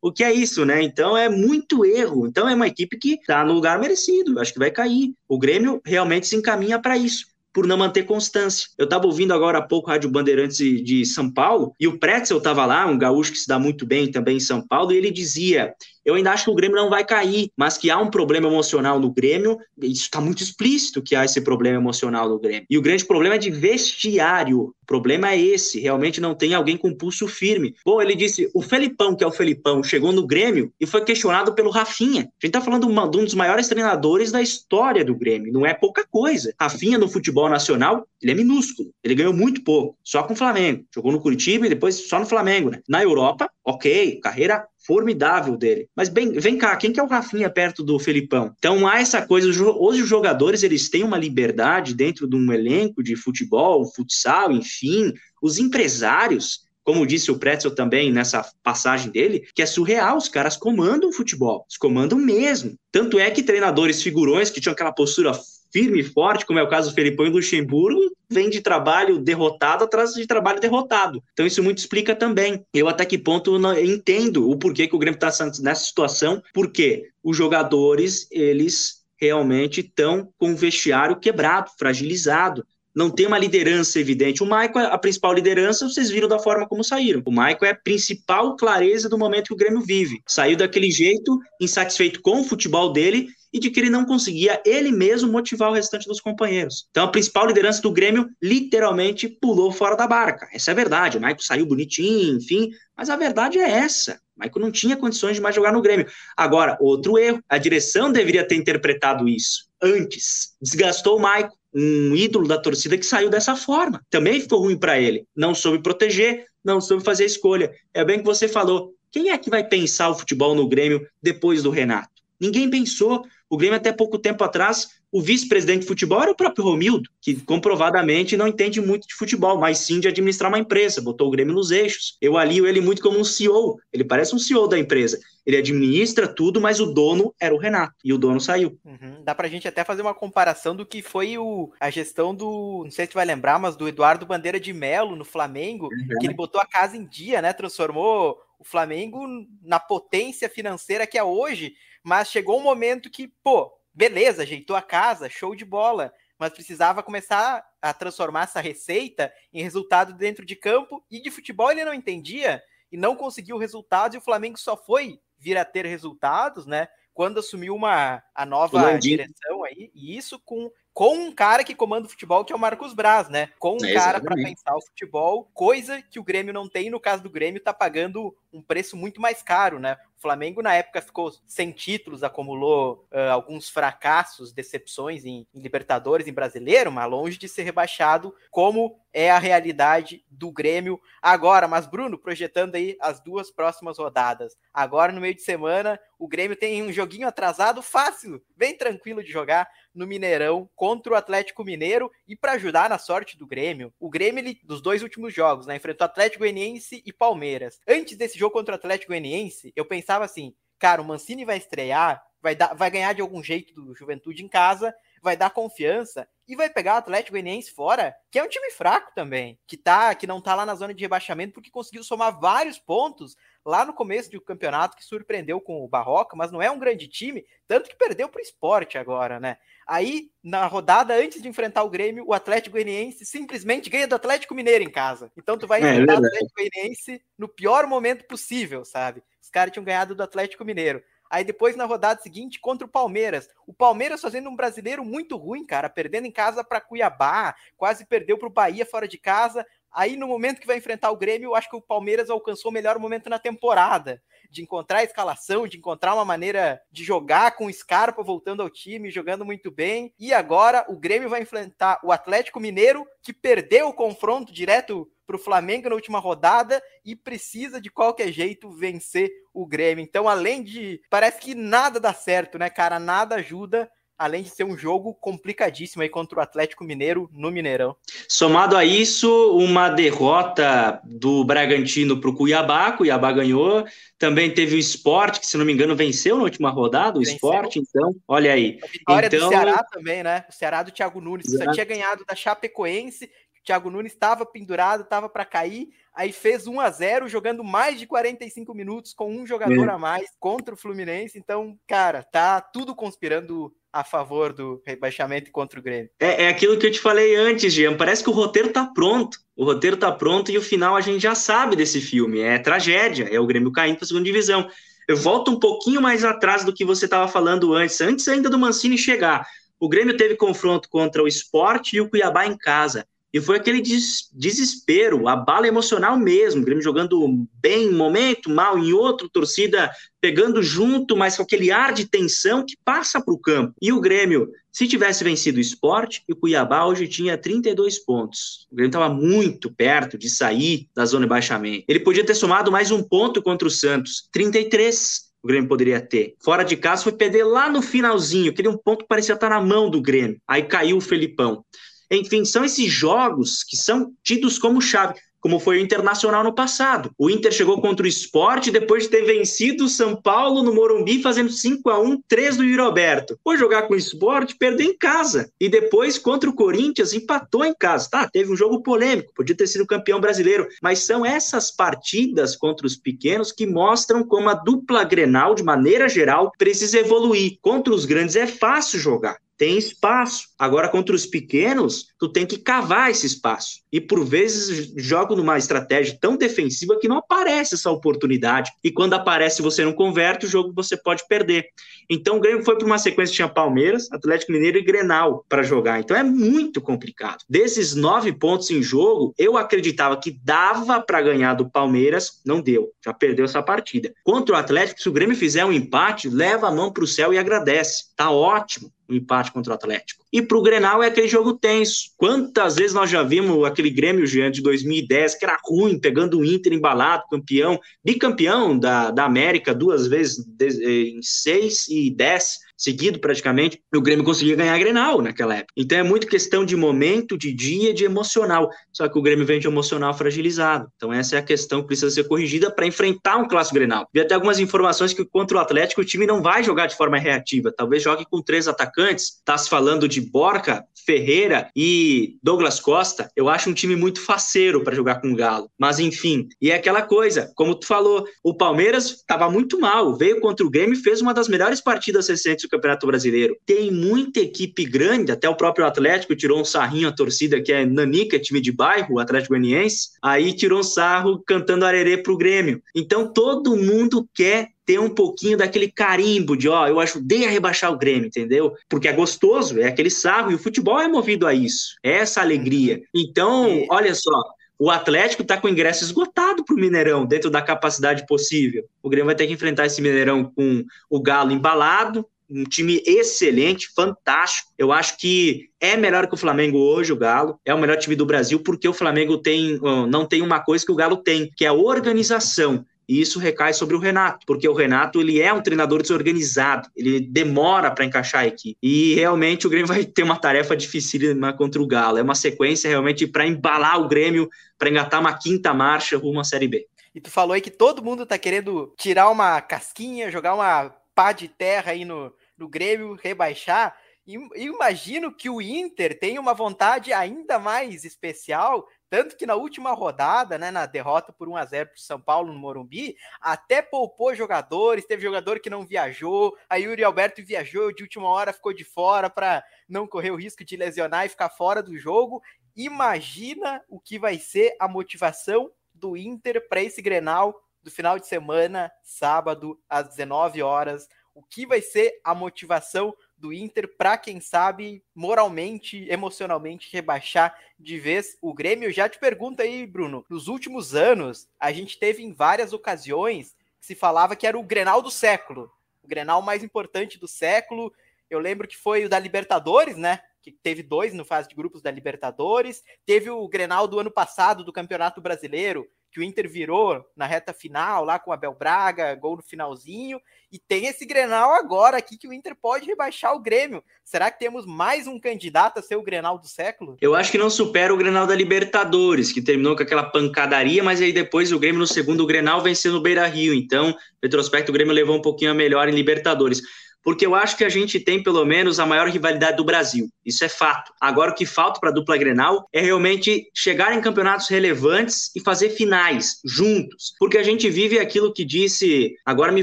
[0.00, 0.82] o que é isso, né?
[0.82, 2.26] Então é muito erro.
[2.26, 4.38] Então é uma equipe que está no lugar merecido.
[4.38, 5.12] Acho que vai cair.
[5.28, 8.68] O Grêmio realmente se encaminha para isso por não manter constância.
[8.78, 12.38] Eu estava ouvindo agora há pouco a Rádio Bandeirantes de São Paulo e o Pretzel
[12.38, 15.10] estava lá, um gaúcho que se dá muito bem também em São Paulo, e ele
[15.10, 15.74] dizia:
[16.08, 18.98] Eu ainda acho que o Grêmio não vai cair, mas que há um problema emocional
[18.98, 19.58] no Grêmio.
[19.76, 22.64] Isso está muito explícito que há esse problema emocional no Grêmio.
[22.70, 26.94] E o grande problema é de vestiário problema é esse, realmente não tem alguém com
[26.94, 27.74] pulso firme.
[27.84, 31.54] Bom, ele disse, o Felipão, que é o Felipão, chegou no Grêmio e foi questionado
[31.54, 32.22] pelo Rafinha.
[32.22, 35.74] A gente tá falando de um dos maiores treinadores da história do Grêmio, não é
[35.74, 36.54] pouca coisa.
[36.58, 40.84] Rafinha no futebol nacional, ele é minúsculo, ele ganhou muito pouco, só com o Flamengo.
[40.92, 42.80] Jogou no Curitiba e depois só no Flamengo, né?
[42.88, 45.86] Na Europa, ok, carreira formidável dele.
[45.94, 48.54] Mas bem, vem cá, quem que é o Rafinha perto do Felipão?
[48.58, 53.02] Então há essa coisa, hoje os jogadores eles têm uma liberdade dentro de um elenco
[53.02, 59.60] de futebol, futsal, enfim, os empresários como disse o Pretzel também nessa passagem dele, que
[59.60, 62.78] é surreal, os caras comandam o futebol, eles comandam mesmo.
[62.90, 65.38] Tanto é que treinadores figurões que tinham aquela postura
[65.72, 69.84] firme e forte, como é o caso do Felipão e Luxemburgo, vem de trabalho derrotado
[69.84, 71.22] atrás de trabalho derrotado.
[71.32, 72.64] Então isso muito explica também.
[72.72, 75.28] Eu até que ponto entendo o porquê que o Grêmio está
[75.62, 82.64] nessa situação, porque os jogadores, eles realmente estão com o vestiário quebrado, fragilizado
[82.98, 84.42] não tem uma liderança evidente.
[84.42, 87.22] O Maicon, a principal liderança, vocês viram da forma como saíram.
[87.24, 90.20] O Maicon é a principal clareza do momento que o Grêmio vive.
[90.26, 94.90] Saiu daquele jeito, insatisfeito com o futebol dele e de que ele não conseguia ele
[94.90, 96.88] mesmo motivar o restante dos companheiros.
[96.90, 100.48] Então a principal liderança do Grêmio literalmente pulou fora da barca.
[100.52, 101.18] Essa é a verdade.
[101.18, 104.20] O Maicon saiu bonitinho, enfim, mas a verdade é essa.
[104.36, 106.08] O Maicon não tinha condições de mais jogar no Grêmio.
[106.36, 110.56] Agora, outro erro, a direção deveria ter interpretado isso antes.
[110.60, 114.04] Desgastou o Maicon, um ídolo da torcida que saiu dessa forma.
[114.10, 115.24] Também ficou ruim para ele.
[115.34, 117.72] Não soube proteger, não soube fazer escolha.
[117.94, 118.92] É bem que você falou.
[119.12, 122.10] Quem é que vai pensar o futebol no Grêmio depois do Renato?
[122.40, 123.24] Ninguém pensou.
[123.48, 127.40] O Grêmio, até pouco tempo atrás, o vice-presidente de futebol era o próprio Romildo, que
[127.40, 131.54] comprovadamente não entende muito de futebol, mas sim de administrar uma empresa, botou o Grêmio
[131.54, 132.16] nos eixos.
[132.20, 135.18] Eu alio ele muito como um CEO, ele parece um CEO da empresa.
[135.46, 138.78] Ele administra tudo, mas o dono era o Renato, e o dono saiu.
[138.84, 139.22] Uhum.
[139.24, 142.90] Dá pra gente até fazer uma comparação do que foi o, a gestão do, não
[142.90, 146.18] sei se tu vai lembrar, mas do Eduardo Bandeira de Melo no Flamengo, uhum.
[146.20, 149.26] que ele botou a casa em dia, né, transformou o Flamengo
[149.62, 154.80] na potência financeira que é hoje, mas chegou um momento que, pô, beleza, ajeitou a
[154.80, 160.54] casa, show de bola, mas precisava começar a transformar essa receita em resultado dentro de
[160.54, 164.76] campo e de futebol ele não entendia e não conseguiu resultados e o Flamengo só
[164.76, 166.86] foi vir a ter resultados, né?
[167.12, 172.08] quando assumiu uma, a nova direção aí, e isso com com um cara que comanda
[172.08, 173.50] o futebol, que é o Marcos Braz, né?
[173.60, 176.98] Com um é, cara para pensar o futebol, coisa que o Grêmio não tem, no
[176.98, 179.96] caso do Grêmio, tá pagando um preço muito mais caro, né?
[180.16, 186.26] O Flamengo, na época, ficou sem títulos, acumulou uh, alguns fracassos, decepções em, em, Libertadores,
[186.26, 191.68] em Brasileiro, mas longe de ser rebaixado, como é a realidade do Grêmio agora.
[191.68, 194.56] Mas, Bruno, projetando aí as duas próximas rodadas.
[194.74, 199.30] Agora, no meio de semana, o Grêmio tem um joguinho atrasado fácil, bem tranquilo de
[199.30, 203.92] jogar no Mineirão contra o Atlético Mineiro e para ajudar na sorte do Grêmio.
[203.98, 207.80] O Grêmio, ele, dos dois últimos jogos, né, enfrentou Atlético Goianiense e Palmeiras.
[207.86, 212.22] Antes desse jogo contra o Atlético Goianiense, eu pensava assim, cara, o Mancini vai estrear,
[212.40, 216.56] vai, dar, vai ganhar de algum jeito do Juventude em casa, vai dar confiança e
[216.56, 220.26] vai pegar o Atlético Goianiense fora, que é um time fraco também, que tá, que
[220.26, 223.36] não tá lá na zona de rebaixamento porque conseguiu somar vários pontos
[223.68, 227.06] lá no começo do campeonato que surpreendeu com o Barroca, mas não é um grande
[227.06, 229.58] time, tanto que perdeu para o esporte agora, né?
[229.86, 234.54] Aí, na rodada antes de enfrentar o Grêmio, o Atlético Goianiense simplesmente ganha do Atlético
[234.54, 235.30] Mineiro em casa.
[235.36, 239.22] Então tu vai é, enfrentar é o Atlético Goianiense no pior momento possível, sabe?
[239.38, 241.02] Os caras tinham ganhado do Atlético Mineiro.
[241.30, 243.48] Aí depois na rodada seguinte contra o Palmeiras.
[243.66, 248.38] O Palmeiras fazendo um brasileiro muito ruim, cara, perdendo em casa para Cuiabá, quase perdeu
[248.38, 249.66] para o Bahia fora de casa.
[249.92, 252.74] Aí no momento que vai enfrentar o Grêmio, eu acho que o Palmeiras alcançou o
[252.74, 257.66] melhor momento na temporada de encontrar a escalação, de encontrar uma maneira de jogar com
[257.66, 260.12] o Scarpa voltando ao time, jogando muito bem.
[260.18, 265.36] E agora o Grêmio vai enfrentar o Atlético Mineiro, que perdeu o confronto direto para
[265.36, 270.02] o Flamengo na última rodada e precisa de qualquer jeito vencer o Grêmio.
[270.02, 271.02] Então, além de.
[271.10, 272.98] Parece que nada dá certo, né, cara?
[272.98, 277.96] Nada ajuda além de ser um jogo complicadíssimo aí contra o Atlético Mineiro no Mineirão.
[278.28, 283.86] Somado a isso, uma derrota do Bragantino para o Cuiabá, Cuiabá ganhou.
[284.18, 287.78] Também teve o Esporte, que se não me engano venceu na última rodada, o Esporte,
[287.78, 288.80] então, olha aí.
[288.82, 289.48] A vitória então...
[289.48, 290.44] do Ceará também, né?
[290.48, 294.44] O Ceará do Thiago Nunes, que só tinha ganhado da Chapecoense, o Thiago Nunes estava
[294.44, 299.32] pendurado, estava para cair, aí fez 1 a 0 jogando mais de 45 minutos com
[299.32, 299.92] um jogador é.
[299.92, 301.38] a mais contra o Fluminense.
[301.38, 306.10] Então, cara, tá tudo conspirando a favor do rebaixamento contra o Grêmio.
[306.20, 307.96] É, é aquilo que eu te falei antes, Jean.
[307.96, 309.38] Parece que o roteiro tá pronto.
[309.56, 312.40] O roteiro tá pronto e o final a gente já sabe desse filme.
[312.40, 314.68] É tragédia, é o Grêmio caindo para a segunda divisão.
[315.08, 318.58] Eu volto um pouquinho mais atrás do que você estava falando antes, antes ainda do
[318.58, 319.46] Mancini chegar.
[319.80, 323.06] O Grêmio teve confronto contra o Esporte e o Cuiabá em casa.
[323.32, 326.62] E foi aquele des desespero, a bala emocional mesmo.
[326.62, 331.42] O Grêmio jogando bem em um momento, mal em outro, torcida pegando junto, mas com
[331.42, 333.74] aquele ar de tensão que passa para o campo.
[333.80, 338.66] E o Grêmio, se tivesse vencido o esporte, o Cuiabá hoje tinha 32 pontos.
[338.70, 341.84] O Grêmio estava muito perto de sair da zona de baixamento.
[341.86, 346.34] Ele podia ter somado mais um ponto contra o Santos, 33 o Grêmio poderia ter.
[346.42, 349.88] Fora de casa foi perder lá no finalzinho, aquele um ponto parecia estar na mão
[349.88, 350.40] do Grêmio.
[350.46, 351.64] Aí caiu o Felipão.
[352.10, 357.10] Enfim, são esses jogos que são tidos como chave como foi o Internacional no passado.
[357.18, 361.22] O Inter chegou contra o Esporte depois de ter vencido o São Paulo no Morumbi,
[361.22, 363.38] fazendo 5 a 1 3 do Roberto.
[363.42, 365.50] Foi jogar com o Esporte, perdeu em casa.
[365.60, 368.08] E depois, contra o Corinthians, empatou em casa.
[368.10, 370.66] Tá, teve um jogo polêmico, podia ter sido campeão brasileiro.
[370.82, 376.08] Mas são essas partidas contra os pequenos que mostram como a dupla Grenal, de maneira
[376.08, 377.58] geral, precisa evoluir.
[377.60, 380.48] Contra os grandes é fácil jogar tem espaço.
[380.56, 383.80] Agora, contra os pequenos, tu tem que cavar esse espaço.
[383.92, 388.70] E por vezes jogo numa estratégia tão defensiva que não aparece essa oportunidade.
[388.82, 391.66] E quando aparece você não converte, o jogo você pode perder.
[392.08, 395.98] Então o Grêmio foi para uma sequência tinha Palmeiras, Atlético Mineiro e Grenal para jogar.
[395.98, 397.38] Então é muito complicado.
[397.48, 402.92] Desses nove pontos em jogo, eu acreditava que dava para ganhar do Palmeiras, não deu.
[403.04, 404.12] Já perdeu essa partida.
[404.22, 407.34] Contra o Atlético, se o Grêmio fizer um empate, leva a mão para o céu
[407.34, 408.04] e agradece.
[408.16, 410.24] Tá ótimo o empate contra o Atlético.
[410.32, 412.10] E para o Grenal é aquele jogo tenso.
[412.16, 416.44] Quantas vezes nós já vimos aquele Grêmio Jean de 2010, que era ruim, pegando o
[416.44, 423.82] Inter embalado, campeão, bicampeão da, da América duas vezes em seis e dez seguido praticamente,
[423.92, 425.74] o Grêmio conseguia ganhar a Grenal naquela época.
[425.76, 428.70] Então é muito questão de momento, de dia, de emocional.
[428.92, 430.88] Só que o Grêmio vem de emocional fragilizado.
[430.96, 434.08] Então essa é a questão que precisa ser corrigida para enfrentar um clássico Grenal.
[434.14, 437.18] Vi até algumas informações que contra o Atlético o time não vai jogar de forma
[437.18, 437.72] reativa.
[437.76, 439.38] Talvez jogue com três atacantes.
[439.38, 443.30] Está se falando de Borca, Ferreira e Douglas Costa.
[443.34, 445.68] Eu acho um time muito faceiro para jogar com o Galo.
[445.78, 450.40] Mas enfim, e é aquela coisa, como tu falou, o Palmeiras estava muito mal, veio
[450.40, 453.56] contra o Grêmio e fez uma das melhores partidas recentes do Campeonato Brasileiro.
[453.66, 457.84] Tem muita equipe grande, até o próprio Atlético tirou um sarrinho a torcida que é
[457.84, 462.82] Nanica, time de bairro, o Atlético Goianiense, aí tirou um sarro cantando arerê pro Grêmio.
[462.94, 467.92] Então todo mundo quer ter um pouquinho daquele carimbo de, ó, eu ajudei a rebaixar
[467.92, 468.72] o Grêmio, entendeu?
[468.88, 472.40] Porque é gostoso, é aquele sarro, e o futebol é movido a isso, é essa
[472.40, 473.02] alegria.
[473.14, 474.30] Então, olha só,
[474.78, 478.84] o Atlético está com ingresso esgotado para o Mineirão, dentro da capacidade possível.
[479.02, 483.88] O Grêmio vai ter que enfrentar esse Mineirão com o Galo embalado, um time excelente,
[483.94, 484.70] fantástico.
[484.78, 487.58] Eu acho que é melhor que o Flamengo hoje, o Galo.
[487.64, 489.78] É o melhor time do Brasil, porque o Flamengo tem,
[490.08, 492.84] não tem uma coisa que o Galo tem, que é a organização.
[493.08, 497.18] E isso recai sobre o Renato, porque o Renato ele é um treinador desorganizado, ele
[497.18, 498.76] demora para encaixar a equipe.
[498.82, 501.20] E realmente o Grêmio vai ter uma tarefa difícil
[501.56, 502.18] contra o Galo.
[502.18, 506.44] É uma sequência realmente para embalar o Grêmio, para engatar uma quinta marcha rumo à
[506.44, 506.86] Série B.
[507.14, 511.32] E tu falou aí que todo mundo tá querendo tirar uma casquinha, jogar uma pá
[511.32, 513.98] de terra aí no, no Grêmio, rebaixar.
[514.24, 519.92] E imagino que o Inter tem uma vontade ainda mais especial tanto que na última
[519.92, 523.80] rodada, né, na derrota por 1 a 0 para o São Paulo no Morumbi, até
[523.80, 528.72] poupou jogadores, teve jogador que não viajou, aí Yuri Alberto viajou de última hora, ficou
[528.72, 532.42] de fora para não correr o risco de lesionar e ficar fora do jogo.
[532.76, 537.58] Imagina o que vai ser a motivação do Inter para esse Grenal
[537.88, 541.08] do final de semana, sábado, às 19 horas.
[541.34, 547.98] O que vai ser a motivação do Inter para, quem sabe, moralmente, emocionalmente, rebaixar de
[547.98, 548.92] vez o Grêmio.
[548.92, 553.86] Já te pergunto aí, Bruno, nos últimos anos, a gente teve em várias ocasiões que
[553.86, 555.72] se falava que era o Grenal do século,
[556.02, 557.92] o Grenal mais importante do século.
[558.28, 560.20] Eu lembro que foi o da Libertadores, né?
[560.42, 562.82] Que teve dois no fase de grupos da Libertadores.
[563.06, 567.52] Teve o Grenal do ano passado do Campeonato Brasileiro, que o Inter virou na reta
[567.52, 572.16] final, lá com o Abel Braga, gol no finalzinho, e tem esse Grenal agora aqui
[572.16, 573.82] que o Inter pode rebaixar o Grêmio.
[574.02, 576.96] Será que temos mais um candidato a ser o Grenal do século?
[577.00, 581.00] Eu acho que não supera o Grenal da Libertadores, que terminou com aquela pancadaria, mas
[581.02, 585.16] aí depois o Grêmio no segundo Grenal venceu no Beira-Rio, então, retrospecto, o Grêmio levou
[585.16, 586.62] um pouquinho a melhor em Libertadores
[587.08, 590.10] porque eu acho que a gente tem pelo menos a maior rivalidade do Brasil.
[590.26, 590.92] Isso é fato.
[591.00, 595.40] Agora o que falta para a dupla Grenal é realmente chegar em campeonatos relevantes e
[595.40, 599.62] fazer finais juntos, porque a gente vive aquilo que disse, agora me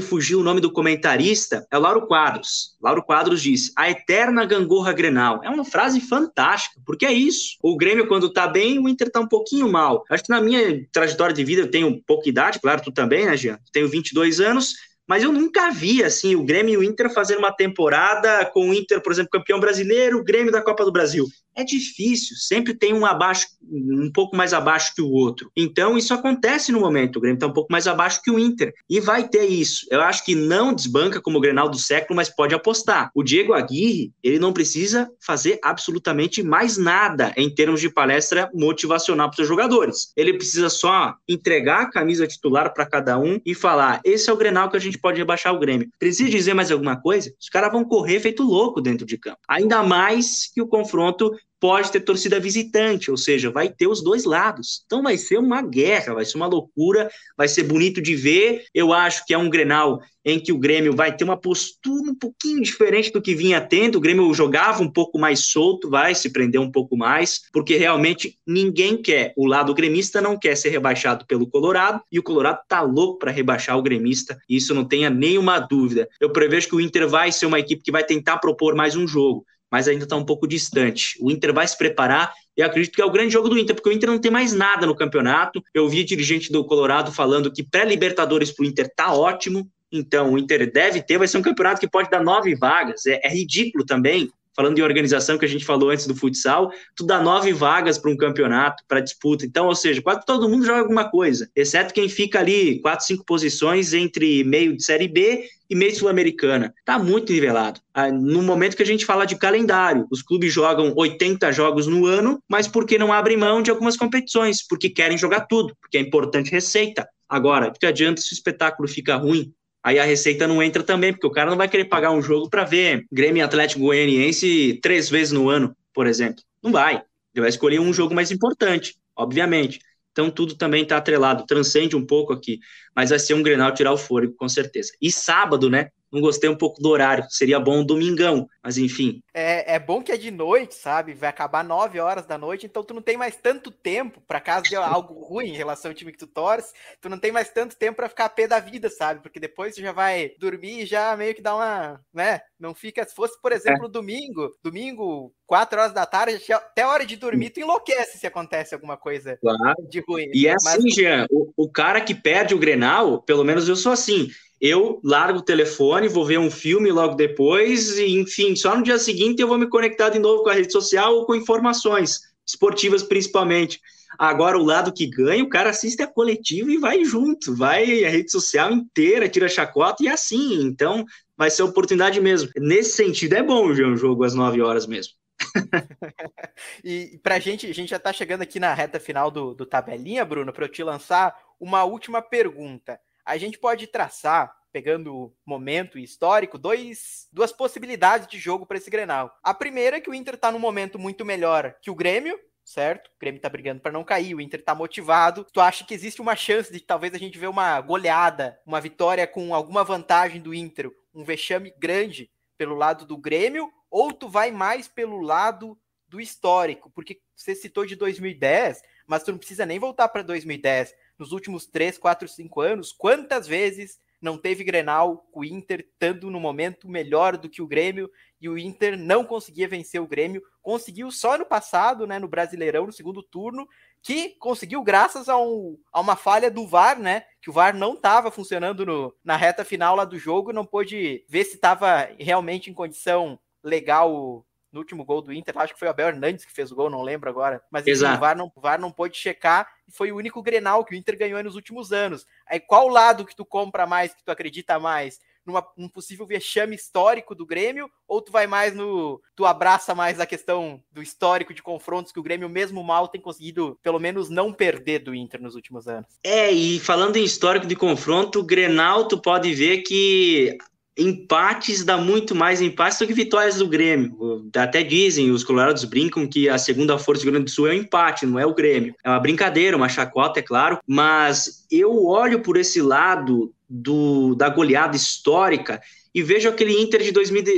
[0.00, 2.74] fugiu o nome do comentarista, é o Lauro Quadros.
[2.82, 5.40] Lauro Quadros disse: "A eterna gangorra Grenal".
[5.44, 7.58] É uma frase fantástica, porque é isso.
[7.62, 10.04] O Grêmio quando tá bem, o Inter tá um pouquinho mal.
[10.10, 13.36] Acho que na minha trajetória de vida eu tenho pouca idade, claro, tu também, né,
[13.36, 13.56] Jean?
[13.72, 14.74] Tenho 22 anos
[15.06, 18.74] mas eu nunca vi assim o Grêmio e o Inter fazendo uma temporada com o
[18.74, 21.26] Inter, por exemplo, campeão brasileiro, o Grêmio da Copa do Brasil.
[21.56, 25.50] É difícil, sempre tem um abaixo, um pouco mais abaixo que o outro.
[25.56, 28.74] Então isso acontece no momento, o Grêmio está um pouco mais abaixo que o Inter
[28.90, 29.86] e vai ter isso.
[29.90, 33.10] Eu acho que não desbanca como o Grenal do século, mas pode apostar.
[33.14, 39.30] O Diego Aguirre, ele não precisa fazer absolutamente mais nada em termos de palestra motivacional
[39.30, 40.12] para os jogadores.
[40.14, 44.36] Ele precisa só entregar a camisa titular para cada um e falar: esse é o
[44.36, 45.88] Grenal que a gente pode rebaixar o Grêmio.
[45.98, 47.32] Precisa dizer mais alguma coisa?
[47.40, 49.38] Os caras vão correr feito louco dentro de campo.
[49.48, 51.30] Ainda mais que o confronto
[51.60, 54.82] pode ter torcida visitante, ou seja, vai ter os dois lados.
[54.86, 58.64] Então vai ser uma guerra, vai ser uma loucura, vai ser bonito de ver.
[58.74, 62.14] Eu acho que é um Grenal em que o Grêmio vai ter uma postura um
[62.14, 63.96] pouquinho diferente do que vinha tendo.
[63.96, 68.36] O Grêmio jogava um pouco mais solto, vai se prender um pouco mais, porque realmente
[68.44, 69.32] ninguém quer.
[69.36, 73.30] O lado gremista não quer ser rebaixado pelo Colorado e o Colorado tá louco para
[73.30, 74.36] rebaixar o gremista.
[74.48, 76.08] Isso não tenha nenhuma dúvida.
[76.20, 79.06] Eu prevejo que o Inter vai ser uma equipe que vai tentar propor mais um
[79.06, 81.16] jogo mas ainda está um pouco distante.
[81.20, 83.88] O Inter vai se preparar e acredito que é o grande jogo do Inter, porque
[83.88, 85.62] o Inter não tem mais nada no campeonato.
[85.74, 90.38] Eu vi dirigente do Colorado falando que pré-Libertadores para o Inter tá ótimo, então o
[90.38, 93.06] Inter deve ter, vai ser um campeonato que pode dar nove vagas.
[93.06, 97.04] É, é ridículo também falando de organização que a gente falou antes do futsal, tu
[97.04, 99.44] dá nove vagas para um campeonato, para disputa.
[99.44, 103.24] Então, ou seja, quase todo mundo joga alguma coisa, exceto quem fica ali quatro, cinco
[103.24, 106.72] posições entre meio de Série B e meio sul-americana.
[106.84, 107.80] Tá muito nivelado.
[107.92, 112.06] Ah, no momento que a gente fala de calendário, os clubes jogam 80 jogos no
[112.06, 116.00] ano, mas porque não abrem mão de algumas competições, porque querem jogar tudo, porque é
[116.00, 117.06] importante receita.
[117.28, 119.52] Agora, que adianta se o espetáculo fica ruim?
[119.86, 122.50] Aí a receita não entra também, porque o cara não vai querer pagar um jogo
[122.50, 126.42] para ver Grêmio Atlético Goianiense três vezes no ano, por exemplo.
[126.60, 126.96] Não vai.
[127.32, 129.78] Ele vai escolher um jogo mais importante, obviamente.
[130.10, 132.58] Então tudo também está atrelado, transcende um pouco aqui,
[132.96, 134.90] mas vai ser um Grenal tirar o fôlego, com certeza.
[135.00, 135.90] E sábado, né?
[136.16, 137.26] Não gostei um pouco do horário.
[137.28, 139.22] Seria bom um domingão, mas enfim.
[139.32, 141.12] É, é bom que é de noite, sabe?
[141.12, 144.64] Vai acabar 9 horas da noite, então tu não tem mais tanto tempo, para caso
[144.64, 147.76] de algo ruim em relação ao time que tu torce, tu não tem mais tanto
[147.76, 149.20] tempo para ficar a pé da vida, sabe?
[149.20, 152.40] Porque depois tu já vai dormir e já meio que dá uma, né?
[152.58, 153.90] Não fica, se fosse, por exemplo, é.
[153.90, 158.74] domingo, domingo, 4 horas da tarde, até a hora de dormir, tu enlouquece se acontece
[158.74, 159.86] alguma coisa claro.
[159.88, 160.30] de ruim.
[160.32, 160.66] E é Mas...
[160.66, 164.28] assim, Jean, o, o cara que perde o Grenal, pelo menos eu sou assim,
[164.60, 168.98] eu largo o telefone, vou ver um filme logo depois, e enfim, só no dia
[168.98, 173.02] seguinte eu vou me conectar de novo com a rede social ou com informações esportivas
[173.02, 173.80] principalmente.
[174.18, 178.08] Agora, o lado que ganha, o cara assiste a coletiva e vai junto, vai a
[178.08, 180.62] rede social inteira, tira chacota e é assim.
[180.62, 181.04] Então,
[181.36, 182.50] vai ser oportunidade mesmo.
[182.56, 185.12] Nesse sentido, é bom ver um jogo às 9 horas mesmo.
[186.82, 190.24] e pra gente, a gente já tá chegando aqui na reta final do, do tabelinha,
[190.24, 192.98] Bruno, para eu te lançar uma última pergunta.
[193.26, 199.36] A gente pode traçar, pegando momento histórico, dois, duas possibilidades de jogo para esse Grenal.
[199.42, 203.08] A primeira é que o Inter tá num momento muito melhor que o Grêmio, certo?
[203.08, 205.44] O Grêmio tá brigando para não cair, o Inter tá motivado.
[205.52, 209.26] Tu acha que existe uma chance de talvez a gente ver uma goleada, uma vitória
[209.26, 214.52] com alguma vantagem do Inter, um vexame grande pelo lado do Grêmio, ou tu vai
[214.52, 216.90] mais pelo lado do histórico?
[216.90, 220.94] Porque você citou de 2010, mas tu não precisa nem voltar para 2010.
[221.18, 226.40] Nos últimos 3, 4, 5 anos, quantas vezes não teve Grenal o Inter estando no
[226.40, 228.10] momento melhor do que o Grêmio
[228.40, 232.86] e o Inter não conseguia vencer o Grêmio, conseguiu só no passado, né, no Brasileirão,
[232.86, 233.68] no segundo turno,
[234.02, 237.94] que conseguiu graças a, um, a uma falha do VAR, né, que o VAR não
[237.94, 242.70] estava funcionando no, na reta final lá do jogo, não pôde ver se estava realmente
[242.70, 244.44] em condição legal
[244.76, 246.90] no último gol do Inter, acho que foi o Abel Hernandes que fez o gol,
[246.90, 250.12] não lembro agora, mas enfim, o, VAR não, o VAR não pôde checar e foi
[250.12, 252.26] o único Grenal que o Inter ganhou nos últimos anos.
[252.46, 255.18] Aí qual lado que tu compra mais, que tu acredita mais?
[255.46, 259.22] Numa, num possível vexame histórico do Grêmio, ou tu vai mais no.
[259.36, 263.20] Tu abraça mais a questão do histórico de confrontos que o Grêmio, mesmo mal, tem
[263.20, 266.18] conseguido, pelo menos, não perder do Inter nos últimos anos.
[266.24, 270.58] É, e falando em histórico de confronto, o Grenal, tu pode ver que
[270.96, 274.48] empates dá muito mais empates do que vitórias do Grêmio.
[274.56, 277.70] Até dizem, os colorados brincam que a segunda força do Rio Grande do Sul é
[277.70, 278.94] o empate, não é o Grêmio.
[279.04, 284.48] É uma brincadeira, uma chacota, é claro, mas eu olho por esse lado do, da
[284.48, 285.80] goleada histórica
[286.16, 287.12] e vejo aquele Inter de